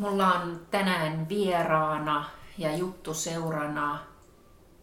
Mulla 0.00 0.32
on 0.32 0.60
tänään 0.70 1.28
vieraana 1.28 2.30
ja 2.58 2.76
juttu 2.76 3.14
seurana 3.14 3.98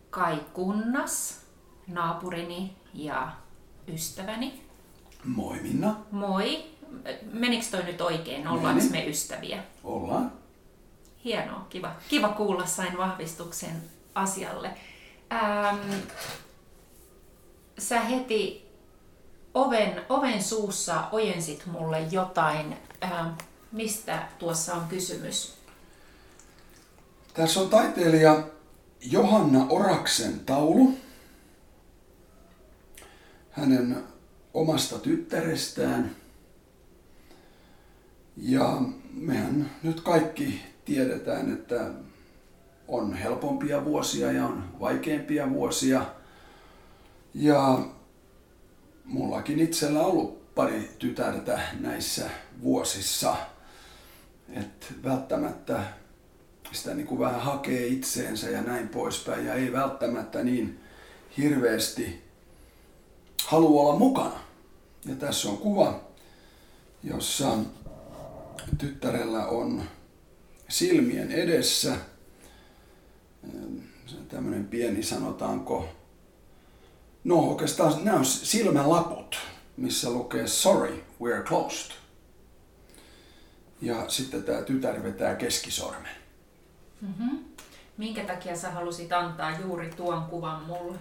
Kai 0.09 0.41
Kunnas, 0.53 1.41
naapurini 1.87 2.75
ja 2.93 3.31
ystäväni. 3.87 4.63
Moi 5.23 5.59
Minna. 5.59 5.95
Moi. 6.11 6.65
Menikö 7.31 7.65
toi 7.71 7.83
nyt 7.83 8.01
oikein? 8.01 8.47
Ollaanko 8.47 8.83
me 8.91 9.05
ystäviä? 9.05 9.63
Ollaan. 9.83 10.31
Hienoa, 11.23 11.65
kiva. 11.69 11.91
Kiva 12.09 12.29
kuulla, 12.29 12.65
sain 12.65 12.97
vahvistuksen 12.97 13.83
asialle. 14.15 14.71
Ähm, 15.33 15.91
sä 17.77 17.99
heti 17.99 18.69
oven, 19.53 20.01
oven 20.09 20.43
suussa 20.43 21.03
ojensit 21.11 21.65
mulle 21.65 21.99
jotain. 21.99 22.77
Ähm, 23.03 23.27
mistä 23.77 24.27
tuossa 24.39 24.73
on 24.73 24.87
kysymys? 24.87 25.53
Tässä 27.33 27.59
on 27.59 27.69
taiteilija 27.69 28.43
Johanna 29.11 29.65
Oraksen 29.69 30.39
taulu 30.39 30.93
hänen 33.51 34.03
omasta 34.53 34.99
tyttärestään. 34.99 36.15
Ja 38.37 38.81
mehän 39.13 39.71
nyt 39.83 40.01
kaikki 40.01 40.61
tiedetään, 40.85 41.53
että 41.53 41.91
on 42.87 43.13
helpompia 43.13 43.85
vuosia 43.85 44.31
ja 44.31 44.45
on 44.45 44.63
vaikeampia 44.79 45.49
vuosia. 45.49 46.05
Ja 47.33 47.79
mullakin 49.05 49.59
itsellä 49.59 50.01
ollut 50.01 50.55
pari 50.55 50.91
tytärtä 50.99 51.61
näissä 51.79 52.29
vuosissa. 52.61 53.35
Että 54.49 54.85
välttämättä 55.03 55.83
sitä 56.71 56.93
niin 56.93 57.07
kuin 57.07 57.19
vähän 57.19 57.41
hakee 57.41 57.87
itseensä 57.87 58.49
ja 58.49 58.61
näin 58.61 58.87
poispäin. 58.87 59.45
Ja 59.45 59.53
ei 59.53 59.73
välttämättä 59.73 60.43
niin 60.43 60.79
hirveästi 61.37 62.23
halua 63.45 63.81
olla 63.81 63.99
mukana. 63.99 64.39
Ja 65.05 65.15
tässä 65.15 65.49
on 65.49 65.57
kuva, 65.57 65.99
jossa 67.03 67.57
tyttärellä 68.77 69.47
on 69.47 69.83
silmien 70.69 71.31
edessä 71.31 71.95
tämmöinen 74.29 74.65
pieni, 74.65 75.03
sanotaanko, 75.03 75.89
no 77.23 77.39
oikeastaan 77.39 78.05
nämä 78.05 78.17
on 78.17 78.25
silmälaput, 78.25 79.37
missä 79.77 80.09
lukee 80.09 80.47
sorry, 80.47 81.03
we're 81.21 81.43
closed. 81.43 81.91
Ja 83.81 84.09
sitten 84.09 84.43
tämä 84.43 84.61
tytär 84.61 85.03
vetää 85.03 85.35
keskisormen. 85.35 86.15
Mm-hmm. 87.01 87.39
Minkä 87.97 88.23
takia 88.23 88.55
sä 88.55 88.71
halusit 88.71 89.13
antaa 89.13 89.59
juuri 89.59 89.89
tuon 89.89 90.23
kuvan 90.23 90.63
mulle? 90.63 90.97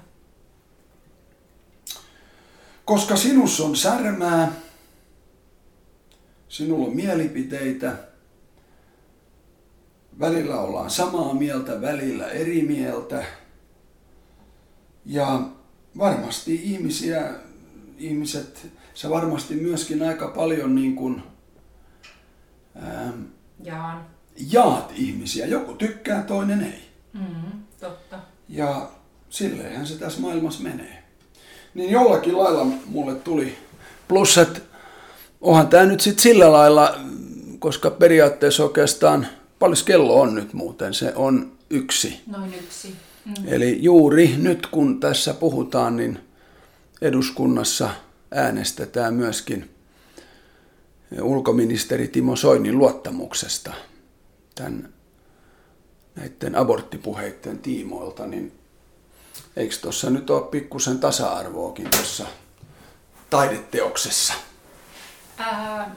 Koska 2.84 3.16
sinus 3.16 3.60
on 3.60 3.76
särmää, 3.76 4.52
sinulla 6.48 6.86
on 6.86 6.96
mielipiteitä, 6.96 7.98
välillä 10.20 10.60
ollaan 10.60 10.90
samaa 10.90 11.34
mieltä, 11.34 11.80
välillä 11.80 12.28
eri 12.28 12.62
mieltä. 12.62 13.24
Ja 15.04 15.40
varmasti 15.98 16.54
ihmisiä, 16.54 17.30
ihmiset, 17.98 18.66
sä 18.94 19.10
varmasti 19.10 19.54
myöskin 19.54 20.02
aika 20.02 20.28
paljon 20.28 20.74
niin 20.74 20.96
kuin, 20.96 21.22
ää, 22.82 23.12
Jaan. 23.64 24.06
jaat 24.52 24.92
ihmisiä. 24.96 25.46
Joku 25.46 25.74
tykkää, 25.74 26.22
toinen 26.22 26.62
ei. 26.62 26.88
Mm, 27.12 27.62
totta. 27.80 28.18
Ja 28.48 28.90
silleenhän 29.30 29.86
se 29.86 29.98
tässä 29.98 30.20
maailmassa 30.20 30.62
menee. 30.62 31.02
Niin 31.74 31.90
jollakin 31.90 32.38
lailla 32.38 32.66
mulle 32.86 33.14
tuli. 33.14 33.58
Plus, 34.08 34.38
että 34.38 34.60
onhan 35.40 35.68
tämä 35.68 35.84
nyt 35.86 36.00
sitten 36.00 36.22
sillä 36.22 36.52
lailla, 36.52 36.98
koska 37.58 37.90
periaatteessa 37.90 38.64
oikeastaan, 38.64 39.26
paljon 39.58 39.84
kello 39.84 40.20
on 40.20 40.34
nyt 40.34 40.52
muuten, 40.52 40.94
se 40.94 41.12
on 41.16 41.52
yksi. 41.70 42.20
Noin 42.26 42.54
yksi. 42.54 42.94
Mm. 43.24 43.34
Eli 43.46 43.78
juuri 43.82 44.34
nyt 44.36 44.66
kun 44.66 45.00
tässä 45.00 45.34
puhutaan, 45.34 45.96
niin 45.96 46.18
eduskunnassa 47.02 47.90
äänestetään 48.30 49.14
myöskin 49.14 49.70
ulkoministeri 51.22 52.08
Timo 52.08 52.36
Soinin 52.36 52.78
luottamuksesta 52.78 53.72
tämän 54.54 54.92
näiden 56.14 56.56
aborttipuheiden 56.56 57.58
tiimoilta, 57.58 58.26
niin 58.26 58.58
eikö 59.56 59.76
tuossa 59.82 60.10
nyt 60.10 60.30
ole 60.30 60.42
pikkusen 60.42 60.98
tasa-arvoakin 60.98 61.90
tuossa 61.90 62.26
taideteoksessa? 63.30 64.34
Ää, 65.38 65.96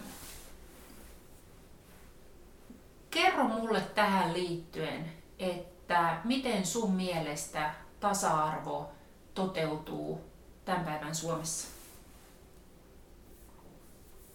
kerro 3.12 3.44
mulle 3.44 3.82
tähän 3.82 4.34
liittyen, 4.34 5.12
että 5.40 6.18
miten 6.24 6.66
sun 6.66 6.92
mielestä 6.92 7.74
tasa-arvo 8.00 8.90
toteutuu 9.34 10.22
tämän 10.66 10.86
päivän 10.86 11.16
Suomessa? 11.16 11.79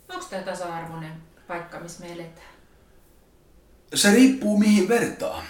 Onko 0.09 0.27
tämä 0.31 0.43
tasa-arvoinen 0.43 1.13
paikka, 1.49 1.81
missä 1.81 2.05
me 2.05 2.13
eletään? 2.13 2.55
Se 3.95 4.15
riippuu 4.15 4.59
mihin 4.59 4.89
vertaa. 4.89 5.43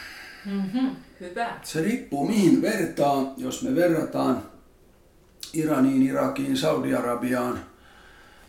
Mm-hmm, 0.44 0.96
hyvä. 1.20 1.60
Se 1.62 1.82
riippuu 1.82 2.28
mihin 2.28 2.62
vertaa. 2.62 3.34
Jos 3.36 3.62
me 3.62 3.74
verrataan 3.74 4.42
Iraniin, 5.52 6.02
Irakiin, 6.02 6.56
Saudi-Arabiaan, 6.56 7.60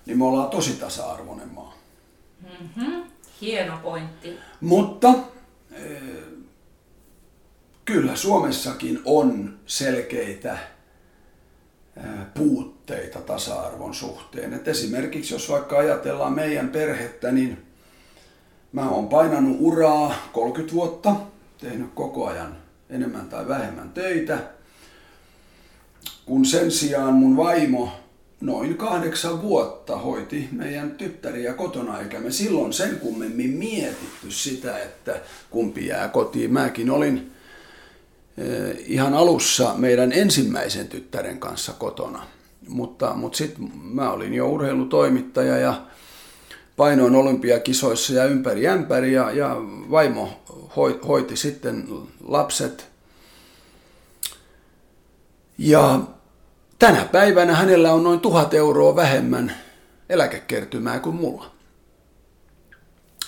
niin 0.06 0.18
me 0.18 0.26
ollaan 0.26 0.50
tosi 0.50 0.74
tasa-arvoinen 0.74 1.50
maa. 1.50 1.78
Mm-hmm. 2.42 3.04
Hieno 3.42 3.78
pointti. 3.78 4.40
Mutta 4.62 5.14
eh, 5.72 6.02
kyllä 7.86 8.16
Suomessakin 8.16 9.02
on 9.06 9.60
selkeitä 9.66 10.58
eh, 11.98 12.34
puutteita 12.86 13.22
tasa-arvon 13.22 13.94
suhteen. 13.94 14.54
Et 14.54 14.68
esimerkiksi 14.68 15.34
jos 15.34 15.50
vaikka 15.50 15.78
ajatellaan 15.78 16.34
meidän 16.34 16.70
perhettä, 16.70 17.32
niin 17.32 17.58
mä 18.72 18.90
oon 18.90 19.10
painanut 19.10 19.58
uraa 19.60 20.16
30 20.34 20.76
vuotta, 20.76 21.16
tehnyt 21.62 21.90
koko 21.96 22.26
ajan 22.26 22.58
enemmän 22.90 23.30
tai 23.30 23.48
vähemmän 23.48 23.90
töitä, 23.90 24.38
kun 26.26 26.46
sen 26.46 26.72
sijaan 26.72 27.14
mun 27.14 27.38
vaimo 27.38 27.92
noin 28.42 28.78
kahdeksan 28.78 29.42
vuotta 29.42 29.98
hoiti 29.98 30.50
meidän 30.52 30.92
tyttäriä 30.92 31.54
kotona, 31.54 32.00
eikä 32.00 32.20
me 32.20 32.32
silloin 32.32 32.74
sen 32.74 33.00
kummemmin 33.00 33.52
mietitty 33.52 34.32
sitä, 34.32 34.80
että 34.80 35.22
kumpi 35.50 35.88
jää 35.88 36.08
kotiin. 36.08 36.54
Mäkin 36.54 36.90
olin 36.90 37.32
eh, 38.38 38.78
ihan 38.86 39.14
alussa 39.14 39.74
meidän 39.78 40.12
ensimmäisen 40.12 40.88
tyttären 40.88 41.40
kanssa 41.40 41.74
kotona, 41.74 42.35
mutta, 42.68 43.14
mutta 43.14 43.38
sitten 43.38 43.72
mä 43.84 44.12
olin 44.12 44.34
jo 44.34 44.50
urheilutoimittaja 44.50 45.58
ja 45.58 45.82
painoin 46.78 47.16
olympiakisoissa 47.16 48.14
ja 48.14 48.26
ympäri 48.26 48.68
ämpäri 48.68 49.14
ja, 49.14 49.32
ja 49.32 49.56
vaimo 49.92 50.30
hoiti 51.08 51.38
sitten 51.38 51.88
lapset. 52.28 52.88
Ja 55.58 56.00
Tänä 56.80 57.06
päivänä 57.12 57.56
hänellä 57.56 57.94
on 57.94 58.04
noin 58.04 58.20
tuhat 58.20 58.54
euroa 58.54 58.96
vähemmän 58.96 59.52
eläkekertymää 60.10 61.00
kuin 61.00 61.16
mulla. 61.16 61.52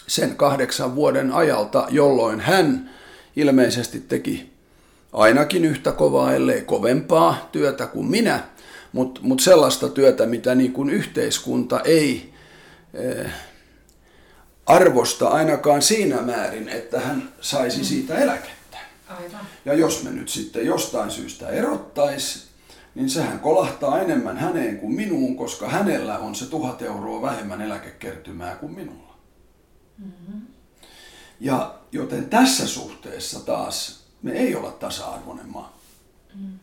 Sen 0.07 0.35
kahdeksan 0.35 0.95
vuoden 0.95 1.31
ajalta, 1.31 1.87
jolloin 1.89 2.39
hän 2.39 2.89
ilmeisesti 3.35 3.99
teki 3.99 4.53
ainakin 5.13 5.65
yhtä 5.65 5.91
kovaa, 5.91 6.33
ellei 6.33 6.61
kovempaa 6.61 7.49
työtä 7.51 7.87
kuin 7.87 8.05
minä, 8.05 8.43
mutta 8.93 9.21
mut 9.23 9.39
sellaista 9.39 9.89
työtä, 9.89 10.25
mitä 10.25 10.55
niin 10.55 10.73
kuin 10.73 10.89
yhteiskunta 10.89 11.81
ei 11.81 12.33
eh, 12.93 13.31
arvosta 14.65 15.27
ainakaan 15.27 15.81
siinä 15.81 16.21
määrin, 16.21 16.69
että 16.69 16.99
hän 16.99 17.29
saisi 17.41 17.85
siitä 17.85 18.15
eläkettä. 18.15 18.77
Aivan. 19.07 19.47
Ja 19.65 19.73
jos 19.73 20.03
me 20.03 20.11
nyt 20.11 20.29
sitten 20.29 20.65
jostain 20.65 21.11
syystä 21.11 21.49
erottais, 21.49 22.47
niin 22.95 23.09
sehän 23.09 23.39
kolahtaa 23.39 24.01
enemmän 24.01 24.37
häneen 24.37 24.77
kuin 24.77 24.93
minuun, 24.93 25.37
koska 25.37 25.69
hänellä 25.69 26.19
on 26.19 26.35
se 26.35 26.45
tuhat 26.45 26.81
euroa 26.81 27.21
vähemmän 27.21 27.61
eläkekertymää 27.61 28.55
kuin 28.55 28.71
minulla. 28.71 29.15
Mm-hmm. 29.97 30.41
Ja 31.39 31.75
joten 31.91 32.29
tässä 32.29 32.67
suhteessa 32.67 33.39
taas 33.39 34.03
me 34.21 34.31
ei 34.31 34.55
olla 34.55 34.71
tasa-arvoinen 34.71 35.49
maa. 35.49 35.79
Mm. 36.35 36.59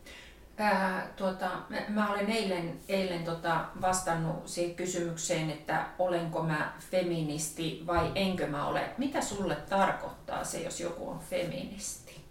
Ää, 0.57 1.09
tuota, 1.17 1.51
mä 1.89 2.11
olen 2.13 2.31
eilen, 2.31 2.81
eilen 2.89 3.25
tota 3.25 3.65
vastannut 3.81 4.49
siihen 4.49 4.75
kysymykseen, 4.75 5.51
että 5.51 5.87
olenko 5.99 6.43
mä 6.43 6.73
feministi 6.91 7.83
vai 7.87 8.13
enkö 8.15 8.47
mä 8.47 8.67
ole. 8.67 8.91
Mitä 8.99 9.21
sulle 9.21 9.57
tarkoittaa 9.57 10.45
se, 10.45 10.63
jos 10.63 10.81
joku 10.81 11.09
on 11.09 11.19
feministi? 11.19 12.25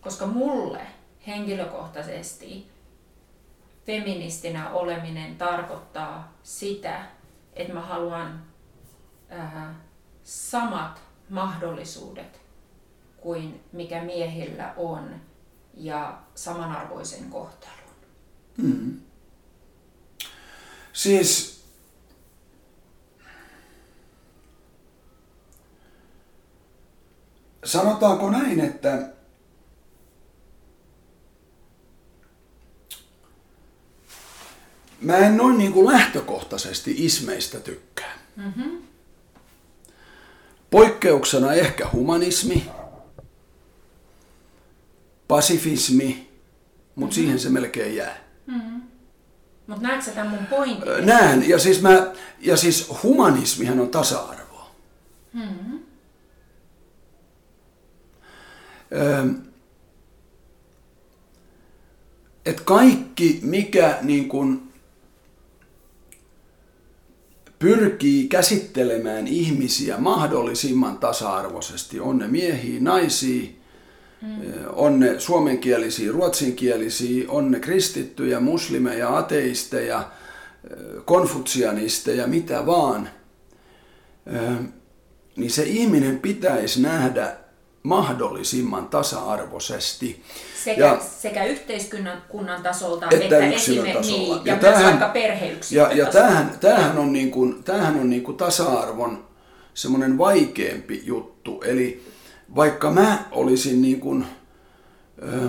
Koska 0.00 0.26
mulle 0.26 0.86
henkilökohtaisesti 1.26 2.70
feministinä 3.86 4.70
oleminen 4.70 5.36
tarkoittaa 5.36 6.32
sitä, 6.42 7.04
että 7.52 7.74
mä 7.74 7.80
haluan 7.80 8.44
ää, 9.28 9.74
samat 10.24 11.02
mahdollisuudet 11.28 12.40
kuin 13.16 13.64
mikä 13.72 14.02
miehillä 14.02 14.74
on 14.76 15.20
ja 15.74 16.22
samanarvoisen 16.34 17.30
kohtalon. 17.30 17.78
Mm. 18.56 19.00
Siis 20.92 21.62
sanotaanko 27.64 28.30
näin, 28.30 28.60
että 28.60 29.08
mä 35.00 35.16
en 35.16 35.36
noin 35.36 35.58
niin 35.58 35.72
kuin 35.72 35.92
lähtökohtaisesti 35.92 36.94
ismeistä 36.98 37.60
tykkää. 37.60 38.18
Mm-hmm. 38.36 38.82
Poikkeuksena 40.70 41.52
ehkä 41.52 41.88
humanismi, 41.92 42.70
pasifismi, 45.32 46.06
mutta 46.06 46.96
mm-hmm. 46.96 47.12
siihen 47.12 47.38
se 47.38 47.48
melkein 47.48 47.96
jää. 47.96 48.16
Mm-hmm. 48.46 48.82
Mutta 49.66 49.82
näetkö 49.82 50.10
tämän 50.10 50.30
mun 50.30 50.46
pointin? 50.46 51.06
Näen, 51.06 51.48
ja 51.48 51.58
siis, 51.58 51.82
mä, 51.82 52.12
ja 52.40 52.56
siis 52.56 52.92
humanismihan 53.02 53.80
on 53.80 53.88
tasa-arvoa. 53.88 54.70
Mm-hmm. 55.32 55.78
Öö, 58.92 59.26
et 62.46 62.60
kaikki, 62.60 63.40
mikä 63.42 63.98
niin 64.02 64.28
kun, 64.28 64.72
pyrkii 67.58 68.28
käsittelemään 68.28 69.26
ihmisiä 69.26 69.98
mahdollisimman 69.98 70.98
tasa-arvoisesti, 70.98 72.00
on 72.00 72.18
ne 72.18 72.28
miehiä, 72.28 72.80
naisia, 72.80 73.50
Mm. 74.22 74.40
On 74.72 75.00
ne 75.00 75.20
suomenkielisiä, 75.20 76.12
ruotsinkielisiä, 76.12 77.24
on 77.28 77.50
ne 77.50 77.60
kristittyjä, 77.60 78.40
muslimeja, 78.40 79.16
ateisteja, 79.18 80.10
konfutsianisteja, 81.04 82.26
mitä 82.26 82.66
vaan. 82.66 83.08
Niin 85.36 85.50
se 85.50 85.62
ihminen 85.62 86.18
pitäisi 86.18 86.82
nähdä 86.82 87.36
mahdollisimman 87.82 88.88
tasa-arvoisesti. 88.88 90.22
Sekä, 90.64 90.84
ja, 90.84 91.00
sekä 91.20 91.44
yhteiskunnan 91.44 92.62
tasolta 92.62 93.06
että, 93.10 93.24
että 93.24 93.46
yksilön 93.46 93.92
tasolla. 93.92 94.36
Niin, 94.36 94.46
ja, 94.46 94.54
ja 94.54 94.60
tämähän, 94.60 94.82
myös 94.82 95.00
vaikka 95.00 95.12
Ja, 95.70 95.92
ja 95.92 96.06
tämähän, 96.06 96.58
tämähän 96.60 96.98
on, 96.98 97.12
niin 97.12 97.30
kuin, 97.30 97.64
tämähän 97.64 98.00
on 98.00 98.10
niin 98.10 98.22
kuin 98.22 98.36
tasa-arvon 98.36 99.24
semmoinen 99.74 100.18
vaikeampi 100.18 101.02
juttu. 101.04 101.62
Eli 101.62 102.11
vaikka 102.56 102.90
mä 102.90 103.24
olisin 103.30 103.82
niin 103.82 104.00
kuin, 104.00 104.26
ö, 105.22 105.48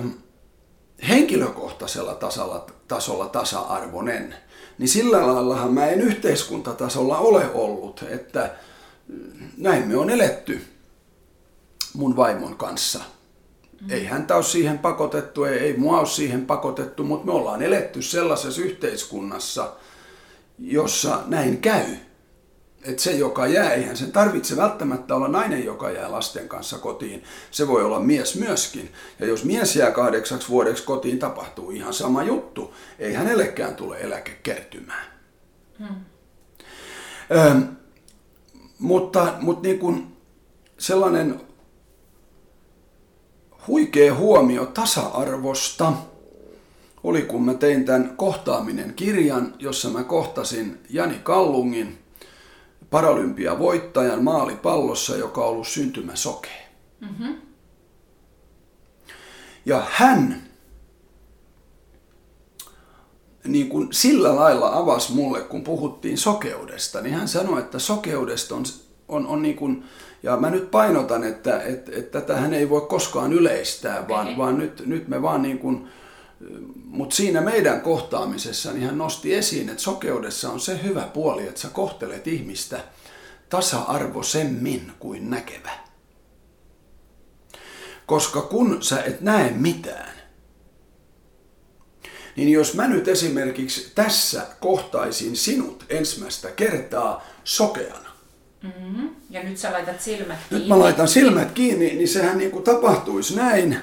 henkilökohtaisella 1.08 2.14
tasolla, 2.14 2.66
tasolla 2.88 3.28
tasa-arvoinen, 3.28 4.34
niin 4.78 4.88
sillä 4.88 5.26
laillahan 5.26 5.72
mä 5.72 5.86
en 5.86 6.00
yhteiskuntatasolla 6.00 7.18
ole 7.18 7.50
ollut, 7.54 8.04
että 8.10 8.54
näin 9.56 9.88
me 9.88 9.96
on 9.96 10.10
eletty 10.10 10.60
mun 11.94 12.16
vaimon 12.16 12.56
kanssa. 12.56 13.00
Mm. 13.80 13.90
Ei 13.90 14.04
häntä 14.04 14.36
ole 14.36 14.42
siihen 14.42 14.78
pakotettu, 14.78 15.44
ei, 15.44 15.58
ei 15.58 15.76
mua 15.76 15.98
ole 15.98 16.06
siihen 16.06 16.46
pakotettu, 16.46 17.04
mutta 17.04 17.26
me 17.26 17.32
ollaan 17.32 17.62
eletty 17.62 18.02
sellaisessa 18.02 18.60
yhteiskunnassa, 18.60 19.72
jossa 20.58 21.22
näin 21.26 21.58
käy 21.60 21.84
että 22.84 23.02
se, 23.02 23.12
joka 23.12 23.46
jää, 23.46 23.72
eihän 23.72 23.96
sen 23.96 24.12
tarvitse 24.12 24.56
välttämättä 24.56 25.14
olla 25.14 25.28
nainen, 25.28 25.64
joka 25.64 25.90
jää 25.90 26.12
lasten 26.12 26.48
kanssa 26.48 26.78
kotiin. 26.78 27.24
Se 27.50 27.68
voi 27.68 27.84
olla 27.84 28.00
mies 28.00 28.36
myöskin. 28.36 28.92
Ja 29.18 29.26
jos 29.26 29.44
mies 29.44 29.76
jää 29.76 29.90
kahdeksaksi 29.90 30.48
vuodeksi 30.48 30.84
kotiin, 30.84 31.18
tapahtuu 31.18 31.70
ihan 31.70 31.94
sama 31.94 32.22
juttu. 32.22 32.74
Ei 32.98 33.12
hänellekään 33.12 33.76
tule 33.76 34.00
eläkekertymään. 34.00 35.06
Hmm. 35.78 35.96
Ö, 37.30 37.54
mutta 38.78 39.34
mutta 39.40 39.68
niin 39.68 39.78
kuin 39.78 40.16
sellainen 40.78 41.40
huikea 43.66 44.14
huomio 44.14 44.66
tasa-arvosta 44.66 45.92
oli, 47.02 47.22
kun 47.22 47.44
mä 47.44 47.54
tein 47.54 47.84
tämän 47.84 48.12
kohtaaminen 48.16 48.94
kirjan, 48.94 49.54
jossa 49.58 49.90
mä 49.90 50.04
kohtasin 50.04 50.80
Jani 50.90 51.20
Kallungin– 51.22 51.98
paralympiavoittajan 52.94 54.24
maalipallossa, 54.24 55.16
joka 55.16 55.40
on 55.40 55.48
ollut 55.48 55.68
syntymäsokea. 55.68 56.62
Mm-hmm. 57.00 57.36
Ja 59.66 59.86
hän 59.90 60.42
niin 63.44 63.68
kuin 63.68 63.88
sillä 63.90 64.36
lailla 64.36 64.76
avasi 64.76 65.12
mulle, 65.12 65.40
kun 65.40 65.64
puhuttiin 65.64 66.18
sokeudesta, 66.18 67.00
niin 67.00 67.14
hän 67.14 67.28
sanoi, 67.28 67.60
että 67.60 67.78
sokeudesta 67.78 68.54
on, 68.54 68.64
on, 69.08 69.26
on 69.26 69.42
niin 69.42 69.56
kuin, 69.56 69.84
ja 70.22 70.36
mä 70.36 70.50
nyt 70.50 70.70
painotan, 70.70 71.24
että, 71.24 71.62
että, 71.62 71.92
että 71.94 72.20
tätähän 72.20 72.54
ei 72.54 72.70
voi 72.70 72.80
koskaan 72.80 73.32
yleistää, 73.32 74.08
vaan, 74.08 74.26
okay. 74.26 74.38
vaan 74.38 74.58
nyt, 74.58 74.82
nyt 74.86 75.08
me 75.08 75.22
vaan 75.22 75.42
niin 75.42 75.58
kuin, 75.58 75.88
mutta 76.84 77.16
siinä 77.16 77.40
meidän 77.40 77.80
kohtaamisessa 77.80 78.72
niin 78.72 78.86
hän 78.86 78.98
nosti 78.98 79.34
esiin, 79.34 79.68
että 79.68 79.82
sokeudessa 79.82 80.50
on 80.50 80.60
se 80.60 80.82
hyvä 80.82 81.02
puoli, 81.02 81.46
että 81.46 81.60
sä 81.60 81.68
kohtelet 81.68 82.26
ihmistä 82.26 82.80
tasa-arvoisemmin 83.48 84.92
kuin 84.98 85.30
näkevä. 85.30 85.70
Koska 88.06 88.40
kun 88.40 88.82
sä 88.82 89.02
et 89.02 89.20
näe 89.20 89.50
mitään, 89.50 90.14
niin 92.36 92.48
jos 92.48 92.74
mä 92.74 92.88
nyt 92.88 93.08
esimerkiksi 93.08 93.92
tässä 93.94 94.46
kohtaisin 94.60 95.36
sinut 95.36 95.84
ensimmäistä 95.88 96.50
kertaa 96.50 97.26
sokeana, 97.44 98.10
mm-hmm. 98.62 99.10
ja 99.30 99.42
nyt 99.42 99.58
sä 99.58 99.72
laitat 99.72 100.00
silmät 100.00 100.38
kiinni. 100.48 100.58
Nyt 100.58 100.68
mä 100.68 100.78
laitan 100.78 101.08
silmät 101.08 101.52
kiinni, 101.52 101.94
niin 101.94 102.08
sehän 102.08 102.38
niin 102.38 102.50
kuin 102.50 102.64
tapahtuisi 102.64 103.36
näin, 103.36 103.78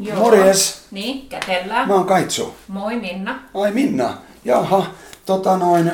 Joo. 0.00 0.16
Morjes. 0.16 0.82
Niin, 0.90 1.28
kätellään. 1.28 1.88
Mä 1.88 1.94
oon 1.94 2.06
Kaitsu. 2.06 2.54
Moi 2.68 2.96
Minna. 2.96 3.42
Ai 3.54 3.72
Minna. 3.72 4.18
Jaha, 4.44 4.86
tota 5.26 5.56
noin, 5.56 5.92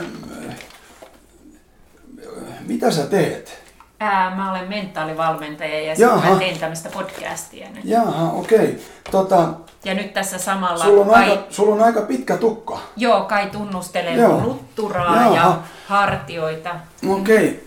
mitä 2.67 2.90
sä 2.90 3.07
teet? 3.07 3.62
Ää, 4.00 4.35
mä 4.37 4.50
olen 4.50 4.69
mentaalivalmentaja 4.69 5.81
ja 5.81 5.97
sitten 5.97 6.33
mä 6.33 6.38
teen 6.38 6.59
tämmöistä 6.59 6.88
podcastia 6.88 7.69
nyt. 7.75 7.85
Jaha, 7.85 8.33
okei. 8.33 8.59
Okay. 8.59 8.75
Tota, 9.11 9.49
ja 9.85 9.95
nyt 9.95 10.14
tässä 10.14 10.38
samalla... 10.38 10.85
Sulla 10.85 11.05
on, 11.05 11.11
kai, 11.11 11.31
aika, 11.31 11.45
sulla 11.50 11.75
on 11.75 11.83
aika 11.83 12.02
pitkä 12.02 12.37
tukka. 12.37 12.78
Joo, 12.97 13.25
kai 13.25 13.47
tunnustelee 13.47 14.17
Joo. 14.17 14.40
lutturaa 14.45 15.14
Jaha. 15.14 15.35
ja 15.35 15.62
hartioita. 15.87 16.76
Okei. 17.09 17.49
Okay. 17.49 17.61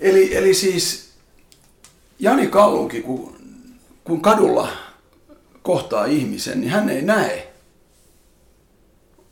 Eli, 0.00 0.36
eli 0.36 0.54
siis 0.54 1.12
Jani 2.18 2.46
Kallunki, 2.46 3.02
kun, 3.02 3.36
kun 4.04 4.20
kadulla 4.20 4.68
kohtaa 5.64 6.04
ihmisen, 6.04 6.60
niin 6.60 6.70
hän 6.70 6.88
ei 6.88 7.02
näe, 7.02 7.52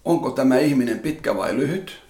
onko 0.05 0.31
tämä 0.31 0.59
ihminen 0.59 0.99
pitkä 0.99 1.37
vai 1.37 1.57
lyhyt, 1.57 2.03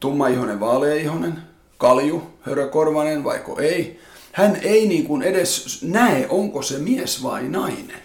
tummaihoinen, 0.00 0.60
vaaleaihoinen, 0.60 1.38
kalju, 1.78 2.22
hörökorvainen 2.40 3.24
vaiko 3.24 3.60
ei. 3.60 4.00
Hän 4.32 4.56
ei 4.62 4.86
niin 4.86 5.06
kuin 5.06 5.22
edes 5.22 5.82
näe, 5.82 6.26
onko 6.28 6.62
se 6.62 6.78
mies 6.78 7.22
vai 7.22 7.42
nainen. 7.42 8.02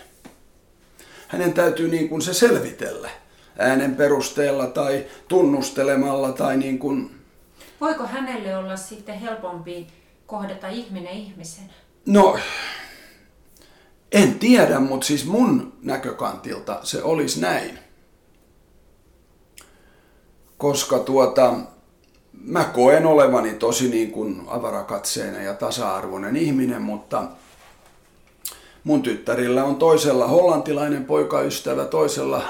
Hänen 1.28 1.54
täytyy 1.54 1.88
niin 1.88 2.10
kuin 2.10 2.22
se 2.22 2.34
selvitellä. 2.34 3.10
äänen 3.58 3.96
perusteella 3.96 4.68
tai 4.68 5.06
tunnustelemalla 5.28 6.32
tai 6.32 6.58
niin 6.58 6.80
kuin... 6.80 7.12
Voiko 7.82 8.04
hänelle 8.04 8.58
olla 8.58 8.78
sitten 8.78 9.20
helpompi 9.20 9.88
kohdata 10.26 10.68
ihminen 10.68 11.14
ihmisen? 11.14 11.70
No, 12.06 12.40
en 14.12 14.40
tiedä, 14.40 14.80
mutta 14.80 15.08
siis 15.08 15.26
mun 15.26 15.74
näkökantilta 15.82 16.80
se 16.84 17.04
olisi 17.04 17.42
näin. 17.42 17.80
Koska 20.58 21.00
tuota, 21.00 21.54
mä 22.44 22.64
koen 22.64 23.06
olevani 23.06 23.54
tosi 23.54 23.90
niin 23.90 24.12
kuin 24.12 24.44
avarakatseinen 24.48 25.46
ja 25.46 25.54
tasa-arvoinen 25.54 26.36
ihminen, 26.36 26.82
mutta 26.82 27.24
mun 28.84 29.02
tyttärillä 29.02 29.64
on 29.64 29.76
toisella 29.76 30.28
hollantilainen 30.28 31.06
poikaystävä, 31.06 31.86
toisella 31.86 32.44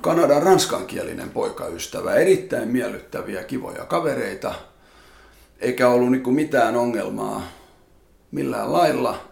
Kanadan 0.00 0.42
ranskankielinen 0.42 1.30
poikaystävä. 1.30 2.14
Erittäin 2.14 2.68
miellyttäviä, 2.68 3.44
kivoja 3.44 3.84
kavereita. 3.84 4.54
Eikä 5.58 5.88
ollut 5.88 6.10
niin 6.10 6.34
mitään 6.34 6.76
ongelmaa 6.76 7.42
millään 8.30 8.72
lailla. 8.72 9.29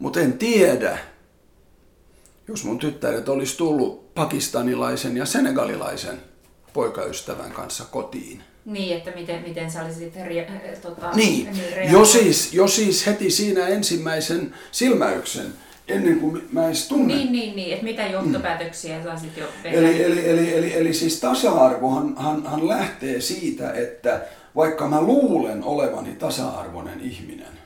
Mutta 0.00 0.20
en 0.20 0.32
tiedä, 0.32 0.98
jos 2.48 2.64
mun 2.64 2.78
tyttäret 2.78 3.28
olisi 3.28 3.56
tullut 3.56 4.14
pakistanilaisen 4.14 5.16
ja 5.16 5.26
senegalilaisen 5.26 6.18
poikaystävän 6.72 7.52
kanssa 7.52 7.84
kotiin. 7.84 8.42
Niin, 8.64 8.96
että 8.96 9.10
miten, 9.10 9.42
miten 9.42 9.70
sä 9.70 9.84
olisit 9.84 10.14
ri, 10.24 10.46
tota, 10.82 11.10
niin, 11.14 11.48
niin 11.52 11.92
jo, 11.92 12.04
siis, 12.04 12.54
jo 12.54 12.68
siis 12.68 13.06
heti 13.06 13.30
siinä 13.30 13.66
ensimmäisen 13.66 14.54
silmäyksen, 14.72 15.46
ennen 15.88 16.20
kuin 16.20 16.48
mä 16.52 16.66
edes 16.66 16.88
tunnen. 16.88 17.18
Niin, 17.18 17.32
niin, 17.32 17.56
niin, 17.56 17.72
että 17.72 17.84
mitä 17.84 18.06
johtopäätöksiä 18.06 18.98
mm. 18.98 19.04
saisit 19.04 19.36
jo 19.36 19.46
tehdä. 19.62 19.78
Eli, 19.78 20.02
eli, 20.02 20.28
eli, 20.28 20.54
eli, 20.54 20.76
eli 20.76 20.94
siis 20.94 21.20
tasa-arvohan 21.20 22.14
han, 22.16 22.46
han 22.46 22.68
lähtee 22.68 23.20
siitä, 23.20 23.72
että 23.72 24.20
vaikka 24.56 24.88
mä 24.88 25.02
luulen 25.02 25.64
olevani 25.64 26.12
tasa-arvoinen 26.12 27.00
ihminen, 27.00 27.58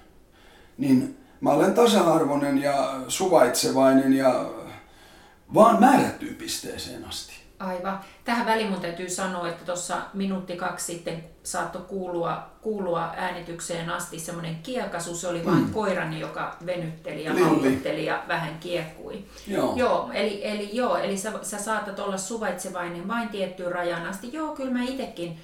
niin 0.78 1.23
mä 1.44 1.50
olen 1.50 1.74
tasa-arvoinen 1.74 2.62
ja 2.62 2.94
suvaitsevainen 3.08 4.12
ja 4.12 4.50
vaan 5.54 5.80
määrättyyn 5.80 6.34
pisteeseen 6.34 7.04
asti. 7.04 7.32
Aivan. 7.58 8.00
Tähän 8.24 8.46
väliin 8.46 8.70
mun 8.70 8.80
täytyy 8.80 9.10
sanoa, 9.10 9.48
että 9.48 9.64
tuossa 9.64 9.96
minuutti 10.14 10.56
kaksi 10.56 10.92
sitten 10.92 11.24
saattoi 11.42 11.82
kuulua, 11.82 12.50
kuulua 12.60 13.12
äänitykseen 13.16 13.90
asti 13.90 14.18
semmoinen 14.18 14.56
kiekasu. 14.62 15.16
Se 15.16 15.28
oli 15.28 15.38
mm. 15.38 15.46
vain 15.46 15.70
koirani, 15.70 16.20
joka 16.20 16.56
venytteli 16.66 17.24
ja 17.24 17.32
ja 18.04 18.22
vähän 18.28 18.58
kiekkui. 18.60 19.24
Joo. 19.46 19.72
joo 19.76 20.10
eli, 20.12 20.40
eli, 20.44 20.76
joo, 20.76 20.96
eli 20.96 21.16
sä, 21.16 21.32
sä 21.42 21.58
saatat 21.58 21.98
olla 21.98 22.16
suvaitsevainen 22.18 23.08
vain 23.08 23.28
tiettyyn 23.28 23.72
rajaan 23.72 24.06
asti. 24.06 24.32
Joo, 24.32 24.54
kyllä 24.54 24.72
mä 24.72 24.84
itsekin 24.84 25.38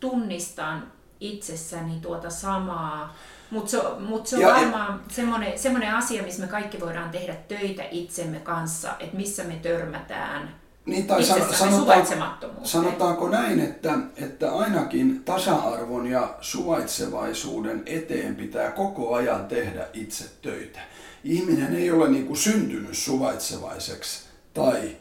tunnistan 0.00 0.92
itsessäni 1.20 2.00
tuota 2.00 2.30
samaa. 2.30 3.16
Mutta 3.50 3.70
se, 3.70 3.78
mut 3.98 4.26
se 4.26 4.36
on 4.36 4.42
ja, 4.42 4.48
varmaan 4.48 5.02
semmoinen, 5.08 5.58
semmoinen 5.58 5.94
asia, 5.94 6.22
missä 6.22 6.42
me 6.42 6.48
kaikki 6.48 6.80
voidaan 6.80 7.10
tehdä 7.10 7.34
töitä 7.34 7.82
itsemme 7.90 8.38
kanssa, 8.40 8.94
että 9.00 9.16
missä 9.16 9.44
me 9.44 9.56
törmätään 9.56 10.54
niin, 10.88 11.06
tai 11.06 11.22
sanotaanko, 11.52 12.36
sanotaanko 12.62 13.28
näin, 13.28 13.60
että, 13.60 13.98
että 14.16 14.52
ainakin 14.52 15.24
tasa-arvon 15.24 16.06
ja 16.06 16.34
suvaitsevaisuuden 16.40 17.82
eteen 17.86 18.36
pitää 18.36 18.70
koko 18.70 19.14
ajan 19.14 19.46
tehdä 19.46 19.86
itse 19.92 20.24
töitä. 20.42 20.80
Ihminen 21.24 21.76
ei 21.76 21.90
ole 21.90 22.08
niin 22.08 22.26
kuin 22.26 22.36
syntynyt 22.36 22.96
suvaitsevaiseksi 22.96 24.22
tai 24.54 24.96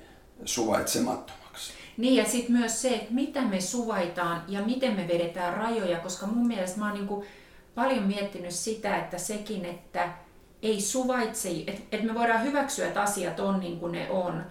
suvaitsemattomaksi. 0.45 1.36
Niin 1.97 2.15
ja 2.15 2.25
sitten 2.25 2.57
myös 2.57 2.81
se, 2.81 2.89
että 2.89 3.13
mitä 3.13 3.41
me 3.41 3.61
suvaitaan 3.61 4.43
ja 4.47 4.61
miten 4.61 4.95
me 4.95 5.07
vedetään 5.07 5.57
rajoja, 5.57 5.99
koska 5.99 6.27
mun 6.27 6.47
mielestä 6.47 6.79
mä 6.79 6.85
oon 6.85 6.93
niin 6.93 7.07
kuin 7.07 7.25
paljon 7.75 8.03
miettinyt 8.03 8.51
sitä, 8.51 8.97
että 8.97 9.17
sekin, 9.17 9.65
että 9.65 10.09
ei 10.61 10.81
suvaitse, 10.81 11.49
että, 11.67 11.81
että 11.91 12.07
me 12.07 12.13
voidaan 12.13 12.43
hyväksyä, 12.43 12.87
että 12.87 13.01
asiat 13.01 13.39
on 13.39 13.59
niin 13.59 13.79
kuin 13.79 13.91
ne 13.91 14.09
on, 14.09 14.43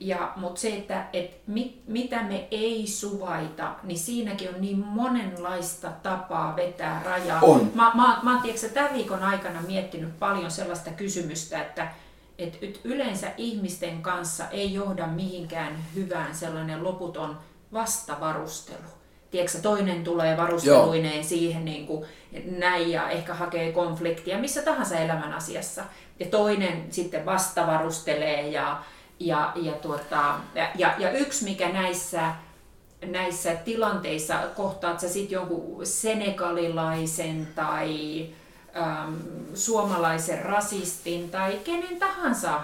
ja, 0.00 0.32
mutta 0.36 0.60
se, 0.60 0.76
että 0.76 1.06
et 1.12 1.40
mit, 1.46 1.82
mitä 1.86 2.22
me 2.22 2.48
ei 2.50 2.86
suvaita, 2.86 3.74
niin 3.82 3.98
siinäkin 3.98 4.48
on 4.54 4.60
niin 4.60 4.78
monenlaista 4.78 5.90
tapaa 6.02 6.56
vetää 6.56 7.02
rajaa. 7.04 7.40
On. 7.40 7.72
Mä, 7.74 7.92
mä, 7.94 8.20
mä 8.22 8.32
oon 8.32 8.42
tämän 8.74 8.94
viikon 8.94 9.22
aikana 9.22 9.62
miettinyt 9.66 10.18
paljon 10.18 10.50
sellaista 10.50 10.90
kysymystä, 10.90 11.62
että 11.62 11.88
et 12.38 12.80
yleensä 12.84 13.26
ihmisten 13.36 14.02
kanssa 14.02 14.48
ei 14.48 14.74
johda 14.74 15.06
mihinkään 15.06 15.76
hyvään 15.94 16.34
sellainen 16.34 16.84
loputon 16.84 17.38
vastavarustelu. 17.72 18.96
Tiedätkö, 19.30 19.58
toinen 19.58 20.04
tulee 20.04 20.36
varusteluineen 20.36 21.14
Joo. 21.14 21.24
siihen 21.24 21.64
niin 21.64 21.86
kuin 21.86 22.06
näin 22.58 22.90
ja 22.90 23.10
ehkä 23.10 23.34
hakee 23.34 23.72
konfliktia 23.72 24.38
missä 24.38 24.62
tahansa 24.62 24.98
elämän 24.98 25.32
asiassa. 25.32 25.84
Ja 26.20 26.26
toinen 26.26 26.92
sitten 26.92 27.26
vastavarustelee 27.26 28.48
ja, 28.48 28.82
ja, 29.20 29.52
ja, 29.56 29.72
tuota, 29.72 30.34
ja, 30.74 30.94
ja 30.98 31.10
yksi, 31.10 31.44
mikä 31.44 31.68
näissä, 31.68 32.34
näissä 33.06 33.54
tilanteissa 33.54 34.34
kohtaat 34.56 35.00
sä 35.00 35.08
sitten 35.08 35.34
jonkun 35.34 35.86
senegalilaisen 35.86 37.48
tai 37.54 38.26
äm, 38.76 39.16
suomalaisen 39.54 40.44
rasistin 40.44 41.30
tai 41.30 41.60
kenen 41.64 41.98
tahansa 41.98 42.60